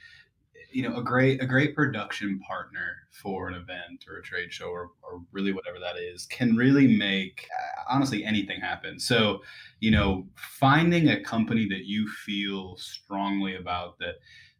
you 0.74 0.88
know 0.88 0.98
a 0.98 1.03
great 1.03 1.42
a 1.42 1.46
great 1.46 1.75
production 1.75 2.39
partner 2.39 3.08
for 3.12 3.48
an 3.48 3.53
event 3.53 4.06
or 4.10 4.18
a 4.18 4.24
trade 4.24 4.51
show 4.51 4.68
or, 4.68 4.89
or 5.03 5.22
really 5.32 5.53
whatever 5.53 5.80
that 5.80 5.98
is 5.98 6.25
can 6.25 6.56
really 6.56 6.88
make 6.98 7.48
uh, 7.51 7.84
honestly 7.94 8.24
anything 8.25 8.60
happen. 8.60 9.00
So 9.00 9.42
you 9.80 9.92
know 9.92 10.27
finding 10.36 11.10
a 11.10 11.22
company 11.22 11.68
that 11.70 11.86
you 11.86 12.08
feel 12.08 12.75
strongly 12.77 13.56
about 13.56 14.00
that 14.00 14.15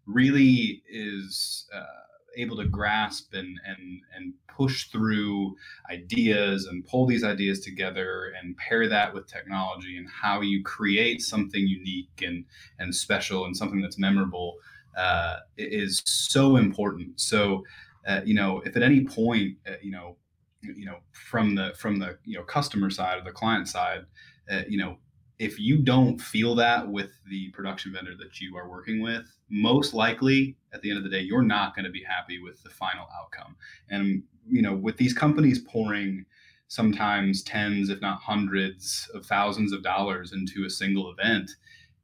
really 0.06 0.84
is 0.90 1.68
uh, 1.74 2.04
able 2.38 2.58
to 2.58 2.66
grasp 2.66 3.34
and 3.34 3.60
and 3.66 4.02
and 4.16 4.34
push 4.48 4.90
through 4.90 5.56
ideas 5.90 6.68
and 6.68 6.86
pull 6.86 7.08
these 7.08 7.24
ideas 7.24 7.60
together 7.60 8.34
and 8.40 8.56
pair 8.58 8.88
that 8.88 9.14
with 9.14 9.28
technology 9.28 9.98
and 9.98 10.08
how 10.10 10.42
you 10.42 10.64
create 10.64 11.22
something 11.22 11.68
unique 11.68 12.22
and 12.22 12.46
and 12.80 12.94
special 12.94 13.46
and 13.46 13.58
something 13.58 13.82
that's 13.82 13.98
memorable 13.98 14.56
uh, 14.98 15.38
is 15.58 16.02
so 16.06 16.58
important. 16.58 17.20
So, 17.20 17.64
uh, 18.08 18.22
you 18.26 18.34
know, 18.34 18.62
if 18.66 18.76
at 18.76 18.84
any 18.84 19.06
point, 19.06 19.58
uh, 19.68 19.74
you 19.82 19.92
know, 19.92 20.18
you 20.62 20.86
know, 20.86 20.98
from 21.12 21.56
the 21.56 21.74
from 21.78 22.00
the 22.00 22.18
you 22.26 22.38
know 22.38 22.44
customer 22.44 22.90
side 22.90 23.20
or 23.20 23.24
the 23.24 23.32
client 23.32 23.68
side, 23.68 24.06
uh, 24.50 24.62
you 24.68 24.78
know, 24.78 24.98
if 25.40 25.60
you 25.60 25.78
don't 25.78 26.20
feel 26.20 26.56
that 26.56 26.88
with 26.88 27.12
the 27.30 27.50
production 27.52 27.92
vendor 27.94 28.16
that 28.18 28.40
you 28.40 28.56
are 28.56 28.70
working 28.70 29.02
with, 29.02 29.26
most 29.50 29.94
likely 29.94 30.56
at 30.74 30.82
the 30.82 30.90
end 30.90 30.98
of 30.98 31.04
the 31.04 31.10
day, 31.10 31.22
you're 31.22 31.42
not 31.44 31.76
going 31.76 31.86
to 31.86 31.92
be 31.92 32.04
happy 32.04 32.40
with 32.40 32.62
the 32.64 32.70
final 32.70 33.08
outcome. 33.20 33.56
And 33.90 34.24
you 34.50 34.62
know, 34.62 34.74
with 34.74 34.98
these 34.98 35.14
companies 35.14 35.60
pouring 35.60 36.26
sometimes 36.68 37.44
tens, 37.44 37.90
if 37.90 38.02
not 38.02 38.20
hundreds 38.20 39.10
of 39.14 39.26
thousands 39.26 39.74
of 39.74 39.84
dollars 39.84 40.34
into 40.34 40.66
a 40.66 40.70
single 40.70 41.12
event, 41.12 41.52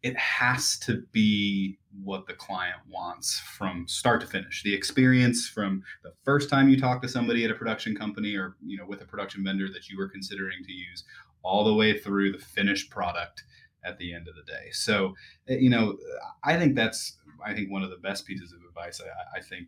it 0.03 0.15
has 0.15 0.77
to 0.79 1.03
be 1.11 1.78
what 2.03 2.27
the 2.27 2.33
client 2.33 2.77
wants 2.87 3.39
from 3.39 3.87
start 3.87 4.21
to 4.21 4.27
finish 4.27 4.63
the 4.63 4.73
experience 4.73 5.47
from 5.47 5.81
the 6.03 6.11
first 6.23 6.49
time 6.49 6.69
you 6.69 6.79
talk 6.79 7.01
to 7.01 7.09
somebody 7.09 7.43
at 7.43 7.51
a 7.51 7.55
production 7.55 7.95
company 7.95 8.35
or 8.35 8.55
you 8.63 8.77
know 8.77 8.85
with 8.85 9.01
a 9.01 9.05
production 9.05 9.43
vendor 9.43 9.67
that 9.67 9.89
you 9.89 9.97
were 9.97 10.07
considering 10.07 10.63
to 10.63 10.71
use 10.71 11.03
all 11.43 11.63
the 11.63 11.73
way 11.73 11.97
through 11.97 12.31
the 12.31 12.37
finished 12.37 12.89
product 12.89 13.43
at 13.83 13.97
the 13.97 14.13
end 14.13 14.27
of 14.27 14.35
the 14.35 14.43
day 14.43 14.69
so 14.71 15.13
eh, 15.47 15.57
you 15.59 15.69
know 15.69 15.97
i 16.43 16.55
think 16.57 16.75
that's 16.75 17.17
i 17.45 17.53
think 17.53 17.71
one 17.71 17.81
of 17.81 17.89
the 17.89 17.97
best 17.97 18.25
pieces 18.25 18.53
of 18.53 18.59
advice 18.67 19.01
i, 19.01 19.39
I 19.39 19.41
think 19.41 19.67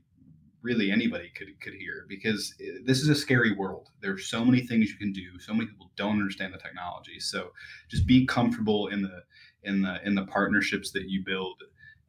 really 0.61 0.91
anybody 0.91 1.31
could 1.35 1.59
could 1.59 1.73
hear 1.73 2.05
because 2.07 2.53
eh, 2.61 2.79
this 2.85 3.01
is 3.01 3.09
a 3.09 3.15
scary 3.15 3.53
world. 3.55 3.89
There's 4.01 4.27
so 4.27 4.45
many 4.45 4.61
things 4.61 4.89
you 4.89 4.97
can 4.97 5.11
do. 5.11 5.39
So 5.39 5.53
many 5.53 5.67
people 5.67 5.91
don't 5.95 6.19
understand 6.19 6.53
the 6.53 6.57
technology. 6.57 7.19
So 7.19 7.51
just 7.89 8.05
be 8.05 8.25
comfortable 8.25 8.87
in 8.87 9.01
the 9.01 9.23
in 9.63 9.81
the 9.81 9.99
in 10.05 10.15
the 10.15 10.25
partnerships 10.25 10.91
that 10.91 11.09
you 11.09 11.23
build 11.25 11.61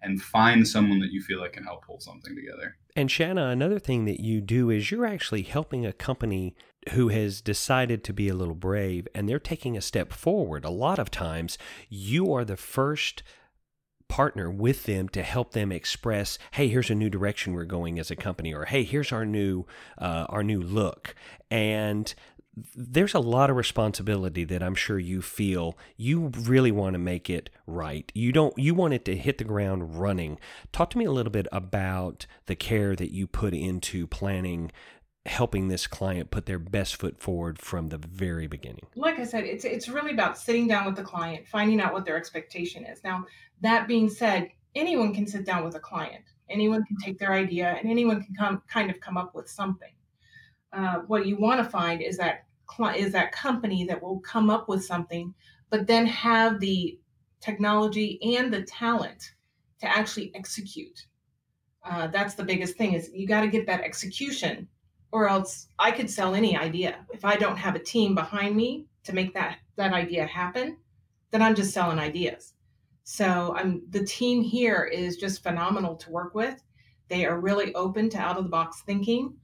and 0.02 0.20
find 0.20 0.66
someone 0.66 1.00
that 1.00 1.12
you 1.12 1.20
feel 1.20 1.40
like 1.40 1.52
can 1.52 1.64
help 1.64 1.86
pull 1.86 2.00
something 2.00 2.34
together. 2.34 2.76
And 2.94 3.10
Shanna, 3.10 3.48
another 3.48 3.78
thing 3.78 4.04
that 4.04 4.20
you 4.20 4.40
do 4.40 4.68
is 4.68 4.90
you're 4.90 5.06
actually 5.06 5.42
helping 5.42 5.86
a 5.86 5.92
company 5.92 6.54
who 6.90 7.08
has 7.08 7.40
decided 7.40 8.02
to 8.04 8.12
be 8.12 8.28
a 8.28 8.34
little 8.34 8.54
brave 8.54 9.06
and 9.14 9.28
they're 9.28 9.38
taking 9.38 9.76
a 9.76 9.80
step 9.80 10.12
forward. 10.12 10.64
A 10.64 10.70
lot 10.70 10.98
of 10.98 11.10
times 11.10 11.56
you 11.88 12.32
are 12.34 12.44
the 12.44 12.56
first 12.56 13.22
partner 14.08 14.50
with 14.50 14.84
them 14.84 15.08
to 15.08 15.22
help 15.22 15.52
them 15.52 15.72
express 15.72 16.38
hey 16.50 16.68
here's 16.68 16.90
a 16.90 16.94
new 16.94 17.08
direction 17.08 17.54
we're 17.54 17.64
going 17.64 17.98
as 17.98 18.10
a 18.10 18.16
company 18.16 18.52
or 18.52 18.66
hey 18.66 18.84
here's 18.84 19.10
our 19.10 19.24
new 19.24 19.64
uh, 19.96 20.26
our 20.28 20.42
new 20.42 20.60
look 20.60 21.14
and 21.50 22.14
there's 22.74 23.14
a 23.14 23.20
lot 23.20 23.50
of 23.50 23.56
responsibility 23.56 24.44
that 24.44 24.62
I'm 24.62 24.74
sure 24.74 24.98
you 24.98 25.22
feel 25.22 25.76
you 25.96 26.30
really 26.38 26.72
want 26.72 26.94
to 26.94 26.98
make 26.98 27.30
it 27.30 27.48
right. 27.66 28.10
You 28.14 28.32
don't 28.32 28.56
you 28.58 28.74
want 28.74 28.94
it 28.94 29.04
to 29.06 29.16
hit 29.16 29.38
the 29.38 29.44
ground 29.44 29.98
running. 29.98 30.38
Talk 30.70 30.90
to 30.90 30.98
me 30.98 31.04
a 31.04 31.12
little 31.12 31.32
bit 31.32 31.46
about 31.50 32.26
the 32.46 32.54
care 32.54 32.94
that 32.94 33.12
you 33.12 33.26
put 33.26 33.54
into 33.54 34.06
planning 34.06 34.70
helping 35.24 35.68
this 35.68 35.86
client 35.86 36.30
put 36.30 36.46
their 36.46 36.58
best 36.58 36.96
foot 36.96 37.20
forward 37.20 37.58
from 37.58 37.88
the 37.88 37.98
very 37.98 38.46
beginning. 38.46 38.86
Like 38.96 39.18
I 39.18 39.24
said, 39.24 39.44
it's 39.44 39.64
it's 39.64 39.88
really 39.88 40.12
about 40.12 40.36
sitting 40.36 40.66
down 40.66 40.84
with 40.84 40.96
the 40.96 41.02
client, 41.02 41.46
finding 41.46 41.80
out 41.80 41.92
what 41.92 42.04
their 42.04 42.16
expectation 42.16 42.84
is. 42.84 43.02
Now, 43.04 43.26
that 43.60 43.86
being 43.86 44.10
said, 44.10 44.50
anyone 44.74 45.14
can 45.14 45.26
sit 45.26 45.44
down 45.46 45.64
with 45.64 45.76
a 45.76 45.80
client. 45.80 46.24
Anyone 46.50 46.84
can 46.84 46.96
take 46.98 47.18
their 47.18 47.32
idea 47.32 47.68
and 47.78 47.88
anyone 47.88 48.22
can 48.22 48.34
come 48.34 48.62
kind 48.68 48.90
of 48.90 49.00
come 49.00 49.16
up 49.16 49.34
with 49.34 49.48
something. 49.48 49.92
Uh, 50.72 51.00
what 51.06 51.26
you 51.26 51.36
want 51.36 51.62
to 51.62 51.70
find 51.70 52.00
is 52.02 52.16
that 52.16 52.46
is 52.96 53.12
that 53.12 53.32
company 53.32 53.84
that 53.84 54.02
will 54.02 54.18
come 54.20 54.48
up 54.48 54.66
with 54.68 54.84
something, 54.84 55.34
but 55.68 55.86
then 55.86 56.06
have 56.06 56.58
the 56.58 56.98
technology 57.40 58.18
and 58.36 58.52
the 58.52 58.62
talent 58.62 59.32
to 59.80 59.86
actually 59.86 60.34
execute. 60.34 61.06
Uh, 61.84 62.06
that's 62.06 62.34
the 62.34 62.44
biggest 62.44 62.76
thing 62.76 62.94
is 62.94 63.10
you 63.12 63.26
got 63.26 63.42
to 63.42 63.48
get 63.48 63.66
that 63.66 63.82
execution 63.82 64.68
or 65.10 65.28
else 65.28 65.66
i 65.78 65.90
could 65.90 66.08
sell 66.08 66.34
any 66.34 66.56
idea. 66.56 67.04
If 67.12 67.24
i 67.24 67.36
don't 67.36 67.56
have 67.56 67.74
a 67.74 67.80
team 67.80 68.14
behind 68.14 68.56
me 68.56 68.86
to 69.02 69.12
make 69.12 69.34
that 69.34 69.58
that 69.76 69.92
idea 69.92 70.24
happen 70.26 70.76
then 71.32 71.42
i'm 71.42 71.54
just 71.54 71.74
selling 71.74 71.98
ideas. 71.98 72.54
So 73.02 73.54
i'm 73.56 73.82
the 73.90 74.04
team 74.04 74.42
here 74.42 74.84
is 74.84 75.16
just 75.16 75.42
phenomenal 75.42 75.96
to 75.96 76.10
work 76.10 76.34
with. 76.34 76.62
They 77.08 77.26
are 77.26 77.40
really 77.40 77.74
open 77.74 78.08
to 78.10 78.18
out 78.18 78.38
of 78.38 78.44
the 78.44 78.50
box 78.50 78.82
thinking 78.86 79.34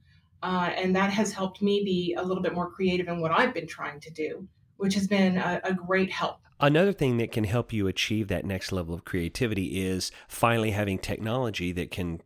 uh, 0.43 0.71
and 0.75 0.95
that 0.95 1.11
has 1.11 1.31
helped 1.31 1.61
me 1.61 1.83
be 1.83 2.15
a 2.17 2.23
little 2.23 2.43
bit 2.43 2.53
more 2.53 2.69
creative 2.69 3.07
in 3.07 3.19
what 3.19 3.31
I've 3.31 3.53
been 3.53 3.67
trying 3.67 3.99
to 4.01 4.11
do, 4.11 4.47
which 4.77 4.93
has 4.95 5.07
been 5.07 5.37
a, 5.37 5.61
a 5.63 5.73
great 5.73 6.11
help. 6.11 6.39
Another 6.59 6.91
thing 6.91 7.17
that 7.17 7.31
can 7.31 7.45
help 7.45 7.71
you 7.71 7.87
achieve 7.87 8.27
that 8.27 8.45
next 8.45 8.71
level 8.71 8.93
of 8.93 9.05
creativity 9.05 9.81
is 9.81 10.11
finally 10.27 10.71
having 10.71 10.99
technology 10.99 11.71
that 11.71 11.89
can 11.89 12.21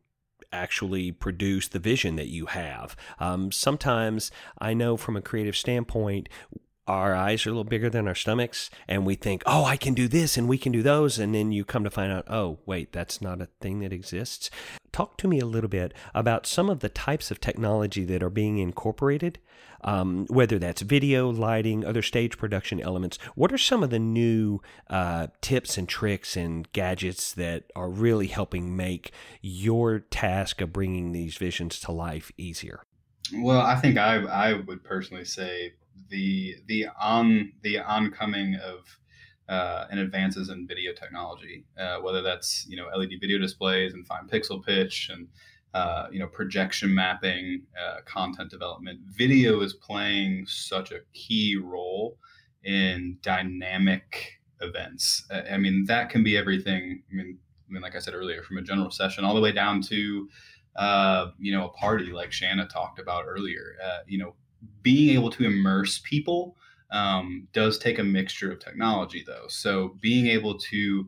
actually 0.51 1.11
produce 1.11 1.67
the 1.67 1.79
vision 1.79 2.15
that 2.15 2.27
you 2.27 2.45
have. 2.47 2.95
Um, 3.19 3.51
sometimes 3.51 4.31
I 4.59 4.73
know 4.73 4.97
from 4.97 5.17
a 5.17 5.21
creative 5.21 5.57
standpoint, 5.57 6.29
our 6.87 7.15
eyes 7.15 7.45
are 7.45 7.49
a 7.49 7.53
little 7.53 7.63
bigger 7.63 7.89
than 7.89 8.07
our 8.07 8.15
stomachs 8.15 8.69
and 8.87 9.05
we 9.05 9.15
think, 9.15 9.41
oh, 9.45 9.63
I 9.63 9.77
can 9.77 9.93
do 9.93 10.07
this 10.07 10.37
and 10.37 10.49
we 10.49 10.57
can 10.57 10.71
do 10.71 10.83
those. 10.83 11.17
And 11.17 11.33
then 11.33 11.51
you 11.51 11.63
come 11.63 11.83
to 11.83 11.89
find 11.89 12.11
out, 12.11 12.25
oh, 12.29 12.59
wait, 12.65 12.91
that's 12.91 13.21
not 13.21 13.41
a 13.41 13.47
thing 13.61 13.79
that 13.79 13.93
exists. 13.93 14.49
Talk 14.91 15.17
to 15.17 15.27
me 15.27 15.39
a 15.39 15.45
little 15.45 15.69
bit 15.69 15.93
about 16.13 16.45
some 16.45 16.69
of 16.69 16.81
the 16.81 16.89
types 16.89 17.31
of 17.31 17.39
technology 17.39 18.03
that 18.05 18.21
are 18.21 18.29
being 18.29 18.57
incorporated, 18.59 19.39
um, 19.83 20.27
whether 20.29 20.59
that's 20.59 20.81
video, 20.81 21.29
lighting, 21.29 21.85
other 21.85 22.01
stage 22.01 22.37
production 22.37 22.79
elements. 22.79 23.17
What 23.33 23.51
are 23.53 23.57
some 23.57 23.81
of 23.81 23.89
the 23.89 23.99
new 23.99 24.59
uh, 24.89 25.27
tips 25.41 25.77
and 25.77 25.87
tricks 25.87 26.35
and 26.35 26.71
gadgets 26.73 27.31
that 27.33 27.71
are 27.75 27.89
really 27.89 28.27
helping 28.27 28.75
make 28.75 29.11
your 29.41 29.99
task 29.99 30.61
of 30.61 30.73
bringing 30.73 31.11
these 31.11 31.37
visions 31.37 31.79
to 31.81 31.91
life 31.91 32.31
easier? 32.37 32.83
Well, 33.33 33.61
I 33.61 33.75
think 33.75 33.97
I, 33.97 34.17
I 34.17 34.53
would 34.53 34.83
personally 34.83 35.25
say 35.25 35.73
the 36.09 36.55
the 36.67 36.87
on 36.99 37.53
the 37.61 37.79
oncoming 37.79 38.55
of 38.55 38.97
uh, 39.49 39.87
and 39.91 39.99
advances 39.99 40.49
in 40.49 40.65
video 40.65 40.93
technology, 40.93 41.65
uh, 41.77 41.97
whether 41.97 42.21
that's 42.21 42.65
you 42.67 42.77
know 42.77 42.87
LED 42.95 43.11
video 43.19 43.37
displays 43.37 43.93
and 43.93 44.05
fine 44.07 44.27
pixel 44.27 44.63
pitch 44.63 45.09
and 45.11 45.27
uh, 45.73 46.07
you 46.11 46.19
know 46.19 46.27
projection 46.27 46.93
mapping, 46.93 47.63
uh, 47.79 47.97
content 48.05 48.49
development. 48.49 48.99
Video 49.05 49.61
is 49.61 49.73
playing 49.73 50.45
such 50.47 50.91
a 50.91 50.99
key 51.13 51.57
role 51.57 52.17
in 52.63 53.17
dynamic 53.21 54.39
events. 54.61 55.25
I 55.51 55.57
mean 55.57 55.85
that 55.85 56.09
can 56.09 56.23
be 56.23 56.37
everything. 56.37 57.03
I 57.11 57.15
mean, 57.15 57.37
I 57.69 57.73
mean 57.73 57.81
like 57.81 57.95
I 57.95 57.99
said 57.99 58.13
earlier, 58.13 58.43
from 58.43 58.57
a 58.57 58.61
general 58.61 58.91
session 58.91 59.25
all 59.25 59.35
the 59.35 59.41
way 59.41 59.51
down 59.51 59.81
to 59.83 60.29
uh, 60.77 61.27
you 61.37 61.51
know 61.51 61.65
a 61.65 61.73
party 61.73 62.11
like 62.11 62.31
Shanna 62.31 62.67
talked 62.67 62.99
about 62.99 63.25
earlier. 63.27 63.75
Uh, 63.83 63.99
you 64.07 64.19
know 64.19 64.35
being 64.81 65.09
able 65.09 65.29
to 65.31 65.45
immerse 65.45 65.99
people 66.03 66.55
um, 66.91 67.47
does 67.53 67.77
take 67.77 67.99
a 67.99 68.03
mixture 68.03 68.51
of 68.51 68.59
technology 68.59 69.23
though. 69.25 69.45
So 69.47 69.97
being 69.99 70.27
able 70.27 70.57
to 70.59 71.07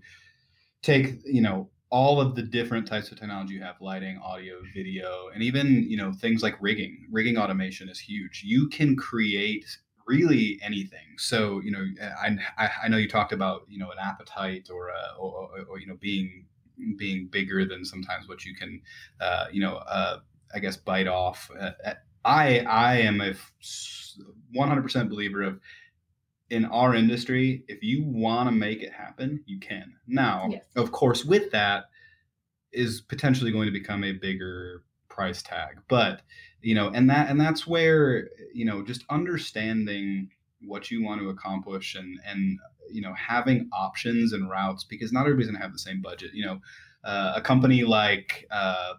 take 0.82 1.20
you 1.26 1.42
know 1.42 1.70
all 1.92 2.20
of 2.20 2.36
the 2.36 2.42
different 2.42 2.88
types 2.88 3.12
of 3.12 3.20
technology 3.20 3.54
you 3.54 3.62
have 3.62 3.80
lighting 3.80 4.20
audio 4.24 4.56
video 4.74 5.30
and 5.34 5.44
even 5.44 5.90
you 5.90 5.98
know 5.98 6.12
things 6.14 6.42
like 6.42 6.56
rigging. 6.60 7.08
Rigging 7.12 7.38
automation 7.38 7.90
is 7.90 8.00
huge. 8.00 8.44
You 8.46 8.68
can 8.70 8.96
create 8.96 9.66
really 10.08 10.60
anything. 10.62 11.18
So 11.18 11.62
you 11.62 11.72
know 11.72 11.86
i, 12.22 12.70
I 12.84 12.88
know 12.88 12.98
you 12.98 13.08
talked 13.08 13.32
about 13.32 13.62
you 13.70 13.80
know 13.80 13.92
an 13.92 13.98
appetite 14.02 14.70
or, 14.72 14.90
a, 14.90 15.16
or, 15.20 15.32
or, 15.32 15.62
or 15.70 15.80
you 15.80 15.88
know 15.88 15.98
being 16.00 16.46
being 16.98 17.28
bigger 17.28 17.66
than 17.66 17.86
sometimes 17.86 18.28
what 18.28 18.46
you 18.46 18.56
can 18.56 18.82
uh, 19.22 19.46
you 19.52 19.62
know 19.62 19.76
uh, 19.76 20.20
i 20.54 20.60
guess 20.60 20.78
bite 20.78 21.08
off 21.08 21.50
uh, 21.60 21.72
I 22.25 22.60
I 22.60 22.98
am 22.98 23.22
a 23.22 23.34
100% 24.55 25.10
believer 25.10 25.44
of 25.44 25.60
in 26.50 26.65
our 26.65 26.94
industry, 26.94 27.63
if 27.67 27.84
you 27.84 28.03
want 28.05 28.48
to 28.48 28.51
make 28.51 28.82
it 28.82 28.94
happen, 28.94 29.44
you 29.46 29.60
can. 29.60 29.94
Now, 30.08 30.50
yes. 30.51 30.63
of 30.75 30.91
course, 30.91 31.25
with 31.25 31.51
that 31.51 31.86
is 32.72 33.01
potentially 33.01 33.51
going 33.51 33.65
to 33.65 33.72
become 33.72 34.03
a 34.03 34.12
bigger 34.12 34.84
price 35.10 35.41
tag. 35.41 35.79
But, 35.88 36.22
you 36.62 36.75
know, 36.75 36.89
and 36.89 37.10
that 37.10 37.29
and 37.29 37.39
that's 37.39 37.65
where, 37.65 38.29
you 38.53 38.65
know, 38.65 38.84
just 38.84 39.03
understanding 39.10 40.29
what 40.65 40.91
you 40.91 41.03
want 41.03 41.22
to 41.22 41.29
accomplish 41.29 41.96
and 41.96 42.20
and 42.25 42.60
you 42.91 43.01
know, 43.01 43.13
having 43.15 43.67
options 43.74 44.34
and 44.34 44.50
routes 44.50 44.84
because 44.84 45.12
not 45.12 45.22
everybody's 45.22 45.48
going 45.48 45.58
to 45.58 45.63
have 45.63 45.74
the 45.74 45.79
same 45.79 46.01
budget. 46.01 46.32
You 46.34 46.46
know, 46.46 46.60
uh, 47.03 47.34
a 47.36 47.41
company 47.41 47.84
like 47.84 48.46
uh, 48.51 48.94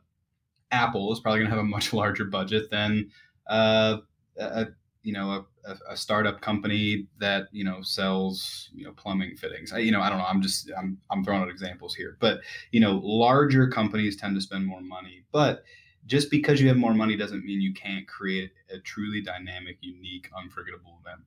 Apple 0.71 1.13
is 1.13 1.21
probably 1.21 1.41
going 1.41 1.51
to 1.51 1.57
have 1.57 1.65
a 1.65 1.69
much 1.69 1.93
larger 1.93 2.25
budget 2.25 2.71
than 2.71 3.11
uh, 3.49 3.99
a 4.39 4.67
you 5.03 5.13
know 5.13 5.47
a, 5.65 5.77
a, 5.89 5.97
startup 5.97 6.41
company 6.41 7.07
that 7.19 7.47
you 7.53 7.63
know 7.63 7.81
sells 7.81 8.71
you 8.75 8.85
know 8.85 8.93
plumbing 8.93 9.37
fittings. 9.37 9.73
I, 9.73 9.79
you 9.79 9.93
know 9.93 10.01
I 10.01 10.09
don't 10.09 10.19
know. 10.19 10.25
I'm 10.25 10.43
just 10.43 10.71
I'm 10.77 10.99
I'm 11.11 11.25
throwing 11.25 11.43
out 11.43 11.49
examples 11.49 11.95
here, 11.95 12.17
but 12.21 12.41
you 12.73 12.81
know 12.81 13.01
larger 13.03 13.69
companies 13.69 14.17
tend 14.17 14.35
to 14.35 14.41
spend 14.41 14.67
more 14.67 14.81
money, 14.81 15.25
but 15.31 15.63
just 16.07 16.31
because 16.31 16.61
you 16.61 16.69
have 16.69 16.77
more 16.77 16.95
money 16.95 17.17
doesn't 17.17 17.45
mean 17.45 17.61
you 17.61 17.75
can't 17.75 18.07
create 18.07 18.53
a 18.71 18.79
truly 18.79 19.21
dynamic, 19.21 19.79
unique, 19.81 20.29
unforgettable 20.37 21.01
event. 21.05 21.23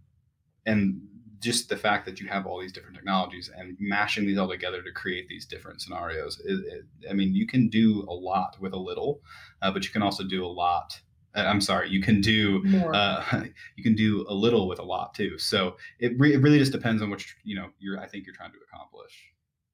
And 0.66 1.02
just 1.40 1.70
the 1.70 1.78
fact 1.78 2.06
that 2.06 2.20
you 2.20 2.28
have 2.28 2.46
all 2.46 2.60
these 2.60 2.72
different 2.72 2.96
technologies 2.96 3.50
and 3.56 3.78
mashing 3.80 4.26
these 4.26 4.38
all 4.38 4.50
together 4.50 4.82
to 4.82 4.92
create 4.92 5.28
these 5.28 5.46
different 5.46 5.82
scenarios. 5.82 6.42
It, 6.46 6.60
it, 6.66 6.86
I 7.10 7.14
mean, 7.14 7.34
you 7.34 7.48
can 7.48 7.70
do 7.70 8.06
a 8.08 8.14
lot 8.14 8.58
with 8.60 8.74
a 8.74 8.78
little, 8.78 9.22
uh, 9.62 9.72
but 9.72 9.86
you 9.86 9.92
can 9.92 10.02
also 10.02 10.24
do 10.24 10.46
a 10.46 10.48
lot. 10.48 11.00
Uh, 11.36 11.42
I'm 11.42 11.62
sorry, 11.62 11.90
you 11.90 12.02
can 12.02 12.22
do 12.22 12.64
uh, 12.94 13.44
you 13.76 13.84
can 13.84 13.96
do 13.96 14.26
a 14.28 14.34
little 14.34 14.68
with 14.68 14.80
a 14.80 14.84
lot 14.84 15.14
too. 15.14 15.38
So 15.38 15.78
it, 16.00 16.20
re- 16.20 16.34
it 16.34 16.42
really 16.42 16.60
just 16.60 16.72
depends 16.72 17.02
on 17.02 17.10
which 17.10 17.36
you 17.44 17.56
know 17.56 17.70
you're. 17.80 18.00
I 18.00 18.08
think 18.08 18.26
you're 18.26 18.36
trying 18.36 18.52
to 18.52 18.58
accomplish. 18.72 19.14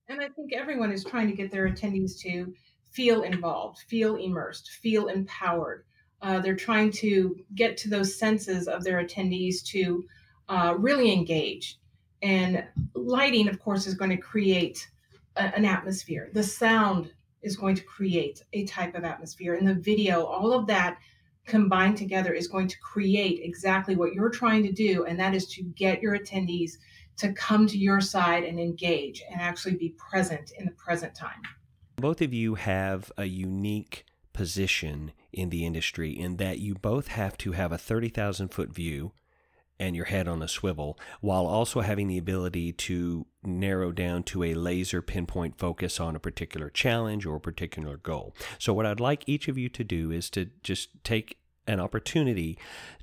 And 0.08 0.22
I 0.22 0.30
think 0.30 0.54
everyone 0.54 0.92
is 0.92 1.04
trying 1.04 1.28
to 1.28 1.34
get 1.34 1.52
their 1.52 1.68
attendees 1.68 2.20
to 2.22 2.54
feel 2.92 3.24
involved, 3.24 3.80
feel 3.88 4.18
immersed, 4.18 4.70
feel 4.70 5.08
empowered. 5.08 5.86
Uh, 6.22 6.40
they're 6.40 6.56
trying 6.56 6.92
to 6.92 7.36
get 7.56 7.76
to 7.78 7.90
those 7.90 8.18
senses 8.18 8.68
of 8.68 8.84
their 8.84 9.04
attendees 9.04 9.64
to 9.64 10.04
uh, 10.50 10.76
really 10.78 11.12
engage. 11.12 11.80
And 12.22 12.64
lighting, 12.94 13.48
of 13.48 13.60
course, 13.60 13.88
is 13.88 13.94
going 13.94 14.12
to 14.12 14.18
create 14.18 14.88
a, 15.36 15.44
an 15.56 15.66
atmosphere. 15.66 16.30
The 16.34 16.44
sound 16.44 17.12
is 17.42 17.56
going 17.56 17.76
to 17.76 17.84
create 17.84 18.42
a 18.54 18.66
type 18.66 18.96
of 18.96 19.04
atmosphere. 19.04 19.56
And 19.56 19.68
the 19.68 19.76
video, 19.76 20.24
all 20.24 20.54
of 20.54 20.66
that 20.68 20.98
combined 21.46 21.98
together 21.98 22.34
is 22.34 22.48
going 22.48 22.68
to 22.68 22.80
create 22.80 23.40
exactly 23.44 23.96
what 23.96 24.14
you're 24.14 24.32
trying 24.32 24.64
to 24.64 24.72
do. 24.72 25.06
And 25.06 25.20
that 25.20 25.36
is 25.36 25.46
to 25.50 25.64
get 25.64 26.02
your 26.02 26.18
attendees 26.18 26.74
to 27.18 27.32
come 27.34 27.68
to 27.68 27.78
your 27.78 28.02
side 28.02 28.44
and 28.44 28.60
engage 28.60 29.24
and 29.32 29.40
actually 29.40 29.76
be 29.76 29.96
present 29.98 30.52
in 30.58 30.66
the 30.66 30.72
present 30.72 31.16
time. 31.16 31.42
Both 31.98 32.22
of 32.22 32.34
you 32.34 32.56
have 32.56 33.12
a 33.18 33.26
unique 33.26 34.06
position 34.34 35.14
in 35.32 35.50
the 35.50 35.66
industry 35.66 36.12
in 36.12 36.38
that 36.38 36.60
you 36.60 36.76
both 36.76 37.08
have 37.08 37.38
to 37.38 37.54
have 37.54 37.72
a 37.72 37.78
30,000 37.78 38.50
foot 38.50 38.74
view 38.74 39.14
and 39.80 39.96
your 39.96 40.06
head 40.06 40.28
on 40.28 40.42
a 40.42 40.48
swivel 40.48 40.98
while 41.22 41.46
also 41.46 41.82
having 41.82 42.08
the 42.08 42.18
ability 42.18 42.72
to 42.72 43.26
narrow 43.44 43.92
down 43.92 44.24
to 44.24 44.44
a 44.44 44.54
laser 44.54 45.02
pinpoint 45.02 45.58
focus 45.58 46.00
on 46.00 46.16
a 46.16 46.20
particular 46.20 46.70
challenge 46.70 47.26
or 47.26 47.36
a 47.36 47.42
particular 47.42 47.98
goal. 47.98 48.36
So, 48.58 48.74
what 48.74 48.86
I'd 48.86 49.00
like 49.00 49.24
each 49.28 49.48
of 49.48 49.58
you 49.58 49.70
to 49.70 49.84
do 49.84 50.12
is 50.12 50.30
to 50.32 50.50
just 50.64 50.90
take 51.04 51.38
an 51.68 51.80
opportunity 51.80 52.58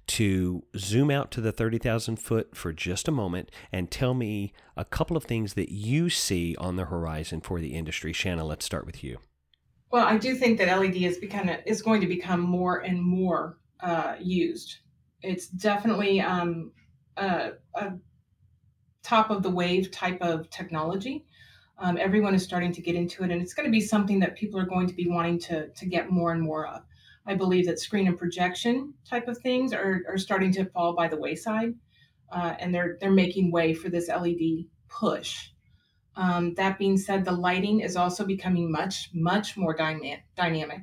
to 0.06 0.64
zoom 0.76 1.10
out 1.10 1.30
to 1.32 1.40
the 1.40 1.52
30,000 1.52 2.16
foot 2.16 2.56
for 2.56 2.72
just 2.72 3.08
a 3.08 3.12
moment 3.12 3.50
and 3.70 3.90
tell 3.90 4.14
me 4.14 4.52
a 4.76 4.84
couple 4.84 5.16
of 5.16 5.24
things 5.24 5.54
that 5.54 5.72
you 5.72 6.10
see 6.10 6.56
on 6.56 6.76
the 6.76 6.86
horizon 6.86 7.40
for 7.40 7.60
the 7.60 7.74
industry. 7.74 8.12
Shanna, 8.12 8.44
let's 8.44 8.64
start 8.64 8.86
with 8.86 9.02
you. 9.02 9.18
Well, 9.90 10.06
I 10.06 10.16
do 10.16 10.34
think 10.34 10.58
that 10.58 10.74
LED 10.74 10.96
is 10.96 11.18
become 11.18 11.50
is 11.66 11.82
going 11.82 12.00
to 12.00 12.06
become 12.06 12.40
more 12.40 12.78
and 12.78 13.00
more 13.00 13.58
uh, 13.80 14.14
used. 14.18 14.78
It's 15.22 15.48
definitely 15.48 16.20
um, 16.20 16.72
a, 17.16 17.52
a, 17.74 17.92
top 19.02 19.30
of 19.30 19.42
the 19.42 19.50
wave 19.50 19.90
type 19.90 20.20
of 20.20 20.48
technology. 20.50 21.24
Um, 21.78 21.98
everyone 21.98 22.34
is 22.34 22.44
starting 22.44 22.72
to 22.72 22.80
get 22.80 22.94
into 22.94 23.24
it, 23.24 23.30
and 23.30 23.42
it's 23.42 23.54
going 23.54 23.66
to 23.66 23.72
be 23.72 23.80
something 23.80 24.20
that 24.20 24.36
people 24.36 24.60
are 24.60 24.66
going 24.66 24.86
to 24.86 24.94
be 24.94 25.08
wanting 25.08 25.38
to 25.40 25.68
to 25.68 25.86
get 25.86 26.10
more 26.10 26.32
and 26.32 26.40
more 26.40 26.66
of. 26.66 26.82
I 27.26 27.34
believe 27.34 27.66
that 27.66 27.78
screen 27.78 28.06
and 28.06 28.18
projection 28.18 28.94
type 29.08 29.28
of 29.28 29.38
things 29.38 29.72
are, 29.72 30.02
are 30.08 30.18
starting 30.18 30.52
to 30.52 30.64
fall 30.66 30.94
by 30.94 31.08
the 31.08 31.16
wayside, 31.16 31.74
uh, 32.30 32.54
and 32.58 32.74
they're 32.74 32.96
they're 33.00 33.10
making 33.10 33.50
way 33.50 33.74
for 33.74 33.88
this 33.88 34.08
LED 34.08 34.66
push. 34.88 35.50
Um, 36.14 36.54
that 36.54 36.78
being 36.78 36.98
said, 36.98 37.24
the 37.24 37.32
lighting 37.32 37.80
is 37.80 37.96
also 37.96 38.24
becoming 38.24 38.70
much, 38.70 39.08
much 39.14 39.56
more 39.56 39.74
dyna- 39.74 40.22
dynamic 40.36 40.82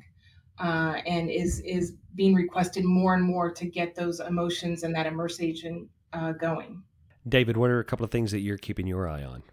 uh, 0.59 1.01
and 1.05 1.29
is, 1.29 1.59
is 1.61 1.93
being 2.15 2.33
requested 2.33 2.83
more 2.83 3.13
and 3.13 3.23
more 3.23 3.51
to 3.51 3.65
get 3.65 3.95
those 3.95 4.19
emotions 4.19 4.83
and 4.83 4.93
that 4.95 5.05
immersion 5.05 5.87
uh, 6.13 6.31
going. 6.33 6.83
David, 7.27 7.57
what 7.57 7.69
are 7.69 7.79
a 7.79 7.83
couple 7.83 8.03
of 8.03 8.11
things 8.11 8.31
that 8.31 8.39
you're 8.39 8.57
keeping 8.57 8.87
your 8.87 9.07
eye 9.07 9.23
on? 9.23 9.43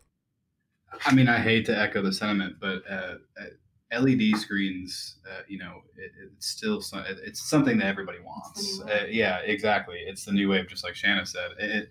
I 1.05 1.15
mean, 1.15 1.29
I 1.29 1.39
hate 1.39 1.67
to 1.67 1.79
echo 1.79 2.03
the 2.03 2.13
sentiment, 2.13 2.57
but 2.61 2.83
uh, 2.89 3.17
uh 3.41 3.45
LED 3.93 4.37
screens, 4.37 5.19
uh, 5.31 5.43
you 5.47 5.59
know, 5.59 5.83
it, 5.97 6.13
it's 6.23 6.47
still 6.47 6.83
it's 7.25 7.49
something 7.49 7.79
that 7.79 7.87
everybody 7.87 8.19
wants. 8.19 8.81
Uh, 8.81 9.07
yeah, 9.09 9.39
exactly. 9.39 9.99
It's 10.07 10.25
the 10.25 10.33
new 10.33 10.49
wave, 10.49 10.69
just 10.69 10.83
like 10.83 10.95
Shanna 10.97 11.25
said. 11.25 11.51
It, 11.59 11.91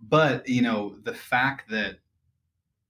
but 0.00 0.48
you 0.48 0.62
know, 0.62 0.96
the 1.02 1.12
fact 1.12 1.70
that 1.70 1.98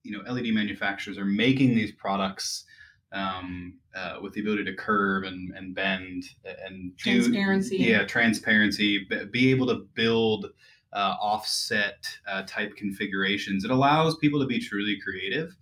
you 0.02 0.12
know 0.12 0.30
LED 0.30 0.54
manufacturers 0.54 1.18
are 1.18 1.24
making 1.24 1.74
these 1.74 1.92
products 1.92 2.64
um, 3.12 3.74
uh, 3.94 4.18
with 4.22 4.32
the 4.34 4.40
ability 4.40 4.64
to 4.64 4.74
curve 4.74 5.24
and, 5.24 5.54
and 5.56 5.74
bend 5.74 6.24
and 6.66 6.96
do, 6.96 7.22
transparency. 7.22 7.76
Yeah, 7.76 8.04
transparency. 8.04 9.06
Be 9.30 9.50
able 9.50 9.66
to 9.68 9.86
build 9.94 10.46
uh, 10.92 11.16
offset 11.20 12.06
uh, 12.26 12.42
type 12.46 12.76
configurations. 12.76 13.64
It 13.64 13.70
allows 13.70 14.16
people 14.16 14.40
to 14.40 14.46
be 14.46 14.58
truly 14.58 14.98
creative. 15.00 15.56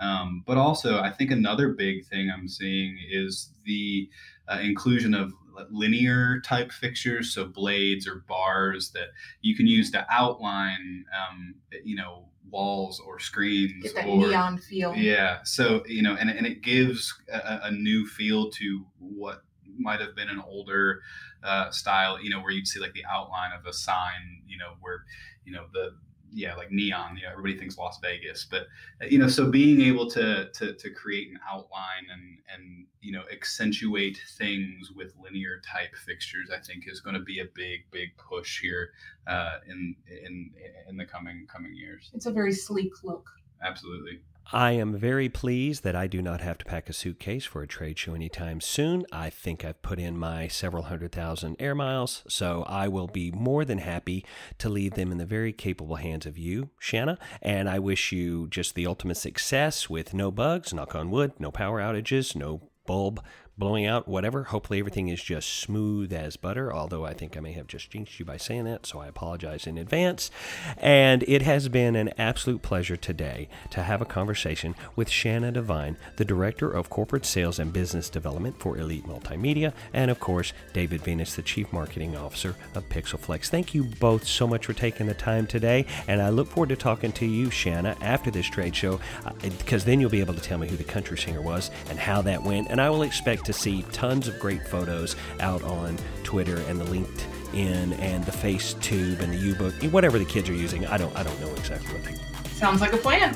Um, 0.00 0.42
but 0.46 0.58
also, 0.58 1.00
I 1.00 1.10
think 1.10 1.30
another 1.30 1.68
big 1.68 2.04
thing 2.06 2.30
I'm 2.30 2.48
seeing 2.48 2.98
is 3.08 3.50
the 3.64 4.08
uh, 4.48 4.58
inclusion 4.60 5.14
of 5.14 5.32
linear 5.70 6.40
type 6.40 6.72
fixtures, 6.72 7.32
so 7.32 7.46
blades 7.46 8.06
or 8.06 8.24
bars 8.28 8.90
that 8.92 9.08
you 9.40 9.56
can 9.56 9.66
use 9.66 9.90
to 9.92 10.06
outline, 10.10 11.04
um, 11.16 11.54
you 11.84 11.96
know, 11.96 12.26
walls 12.50 13.00
or 13.04 13.18
screens 13.18 13.82
Get 13.82 13.94
that 13.94 14.06
or 14.06 14.28
neon 14.28 14.58
feel. 14.58 14.94
Yeah. 14.94 15.40
So 15.44 15.82
you 15.86 16.02
know, 16.02 16.14
and 16.14 16.30
and 16.30 16.46
it 16.46 16.62
gives 16.62 17.14
a, 17.32 17.60
a 17.64 17.70
new 17.70 18.06
feel 18.06 18.50
to 18.50 18.84
what 18.98 19.42
might 19.78 20.00
have 20.00 20.14
been 20.14 20.28
an 20.28 20.40
older 20.46 21.00
uh, 21.42 21.70
style. 21.70 22.22
You 22.22 22.30
know, 22.30 22.40
where 22.40 22.52
you'd 22.52 22.68
see 22.68 22.80
like 22.80 22.92
the 22.92 23.04
outline 23.10 23.50
of 23.58 23.66
a 23.66 23.72
sign. 23.72 24.42
You 24.46 24.58
know, 24.58 24.74
where 24.80 25.04
you 25.44 25.52
know 25.52 25.66
the 25.72 25.94
yeah, 26.32 26.54
like 26.54 26.70
neon. 26.70 27.16
You 27.16 27.24
know, 27.24 27.30
everybody 27.30 27.58
thinks 27.58 27.78
Las 27.78 27.98
Vegas, 28.00 28.46
but 28.50 28.62
uh, 29.02 29.06
you 29.06 29.18
know, 29.18 29.28
so 29.28 29.50
being 29.50 29.80
able 29.80 30.08
to 30.10 30.50
to 30.52 30.72
to 30.72 30.90
create 30.90 31.30
an 31.30 31.38
outline 31.48 32.06
and 32.12 32.38
and 32.52 32.86
you 33.00 33.12
know 33.12 33.22
accentuate 33.32 34.18
things 34.38 34.90
with 34.92 35.12
linear 35.22 35.60
type 35.60 35.94
fixtures, 36.06 36.50
I 36.50 36.60
think 36.60 36.84
is 36.86 37.00
going 37.00 37.14
to 37.14 37.22
be 37.22 37.40
a 37.40 37.46
big 37.54 37.80
big 37.90 38.16
push 38.16 38.60
here 38.60 38.90
uh, 39.26 39.58
in 39.68 39.94
in 40.08 40.50
in 40.88 40.96
the 40.96 41.04
coming 41.04 41.46
coming 41.52 41.74
years. 41.74 42.10
It's 42.14 42.26
a 42.26 42.32
very 42.32 42.52
sleek 42.52 43.04
look. 43.04 43.28
Absolutely. 43.62 44.20
I 44.54 44.72
am 44.72 44.94
very 44.94 45.30
pleased 45.30 45.82
that 45.82 45.96
I 45.96 46.06
do 46.06 46.20
not 46.20 46.42
have 46.42 46.58
to 46.58 46.66
pack 46.66 46.90
a 46.90 46.92
suitcase 46.92 47.46
for 47.46 47.62
a 47.62 47.66
trade 47.66 47.98
show 47.98 48.12
anytime 48.12 48.60
soon. 48.60 49.06
I 49.10 49.30
think 49.30 49.64
I've 49.64 49.80
put 49.80 49.98
in 49.98 50.18
my 50.18 50.46
several 50.46 50.82
hundred 50.82 51.12
thousand 51.12 51.56
air 51.58 51.74
miles, 51.74 52.22
so 52.28 52.62
I 52.64 52.86
will 52.86 53.06
be 53.06 53.30
more 53.30 53.64
than 53.64 53.78
happy 53.78 54.26
to 54.58 54.68
leave 54.68 54.92
them 54.92 55.10
in 55.10 55.16
the 55.16 55.24
very 55.24 55.54
capable 55.54 55.96
hands 55.96 56.26
of 56.26 56.36
you, 56.36 56.68
Shanna. 56.78 57.18
And 57.40 57.66
I 57.66 57.78
wish 57.78 58.12
you 58.12 58.46
just 58.48 58.74
the 58.74 58.86
ultimate 58.86 59.16
success 59.16 59.88
with 59.88 60.12
no 60.12 60.30
bugs, 60.30 60.74
knock 60.74 60.94
on 60.94 61.10
wood, 61.10 61.32
no 61.38 61.50
power 61.50 61.80
outages, 61.80 62.36
no 62.36 62.68
bulb 62.86 63.24
blowing 63.58 63.86
out, 63.86 64.08
whatever. 64.08 64.44
Hopefully, 64.44 64.78
everything 64.78 65.08
is 65.08 65.22
just 65.22 65.48
smooth 65.48 66.12
as 66.12 66.36
butter, 66.36 66.72
although 66.72 67.04
I 67.04 67.12
think 67.12 67.36
I 67.36 67.40
may 67.40 67.52
have 67.52 67.66
just 67.66 67.90
jinxed 67.90 68.18
you 68.18 68.24
by 68.24 68.36
saying 68.36 68.64
that, 68.64 68.86
so 68.86 69.00
I 69.00 69.06
apologize 69.06 69.66
in 69.66 69.76
advance. 69.78 70.30
And 70.78 71.22
it 71.28 71.42
has 71.42 71.68
been 71.68 71.94
an 71.94 72.10
absolute 72.18 72.62
pleasure 72.62 72.96
today 72.96 73.48
to 73.70 73.82
have 73.82 74.00
a 74.00 74.06
conversation 74.06 74.74
with 74.96 75.10
Shanna 75.10 75.52
Devine, 75.52 75.96
the 76.16 76.24
Director 76.24 76.70
of 76.70 76.90
Corporate 76.90 77.26
Sales 77.26 77.58
and 77.58 77.72
Business 77.72 78.08
Development 78.08 78.58
for 78.58 78.78
Elite 78.78 79.06
Multimedia, 79.06 79.72
and 79.92 80.10
of 80.10 80.18
course, 80.18 80.52
David 80.72 81.02
Venus, 81.02 81.36
the 81.36 81.42
Chief 81.42 81.72
Marketing 81.72 82.16
Officer 82.16 82.56
of 82.74 82.88
Pixelflex. 82.88 83.48
Thank 83.48 83.74
you 83.74 83.84
both 83.84 84.26
so 84.26 84.46
much 84.46 84.66
for 84.66 84.72
taking 84.72 85.06
the 85.06 85.14
time 85.14 85.46
today, 85.46 85.86
and 86.08 86.22
I 86.22 86.30
look 86.30 86.48
forward 86.48 86.70
to 86.70 86.76
talking 86.76 87.12
to 87.12 87.26
you, 87.26 87.50
Shanna, 87.50 87.96
after 88.00 88.30
this 88.30 88.46
trade 88.46 88.74
show, 88.74 88.98
because 89.42 89.82
uh, 89.82 89.86
then 89.86 90.00
you'll 90.00 90.10
be 90.10 90.20
able 90.20 90.34
to 90.34 90.40
tell 90.40 90.58
me 90.58 90.68
who 90.68 90.76
the 90.76 90.84
country 90.84 91.18
singer 91.18 91.42
was 91.42 91.70
and 91.90 91.98
how 91.98 92.22
that 92.22 92.42
went, 92.42 92.68
and 92.70 92.80
I 92.80 92.88
will 92.88 93.02
expect 93.02 93.41
to 93.44 93.52
see 93.52 93.82
tons 93.92 94.28
of 94.28 94.38
great 94.38 94.66
photos 94.66 95.16
out 95.40 95.62
on 95.62 95.96
Twitter 96.22 96.58
and 96.68 96.80
the 96.80 96.84
LinkedIn 96.84 97.98
and 97.98 98.24
the 98.24 98.32
FaceTube 98.32 99.20
and 99.20 99.32
the 99.32 99.36
U-Book, 99.36 99.74
whatever 99.92 100.18
the 100.18 100.24
kids 100.24 100.48
are 100.48 100.54
using. 100.54 100.86
I 100.86 100.96
don't 100.96 101.14
I 101.16 101.22
don't 101.22 101.40
know 101.40 101.52
exactly 101.54 101.92
what 101.94 102.04
they. 102.04 102.14
Sounds 102.50 102.80
like 102.80 102.92
a 102.92 102.98
plan. 102.98 103.34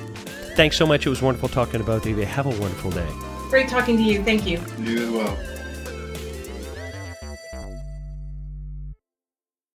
Thanks 0.57 0.77
so 0.77 0.87
much. 0.87 1.07
It 1.07 1.11
was 1.11 1.21
wonderful 1.21 1.49
talking 1.49 1.81
to 1.81 1.85
both 1.85 2.07
of 2.07 2.17
you. 2.17 2.25
Have 2.25 2.47
a 2.47 2.61
wonderful 2.61 2.91
day. 2.91 3.09
Great 3.51 3.69
talking 3.69 3.97
to 3.97 4.03
you. 4.03 4.23
Thank 4.23 4.47
you. 4.47 4.61
You 4.79 5.03
as 5.03 5.11
well. 5.11 5.56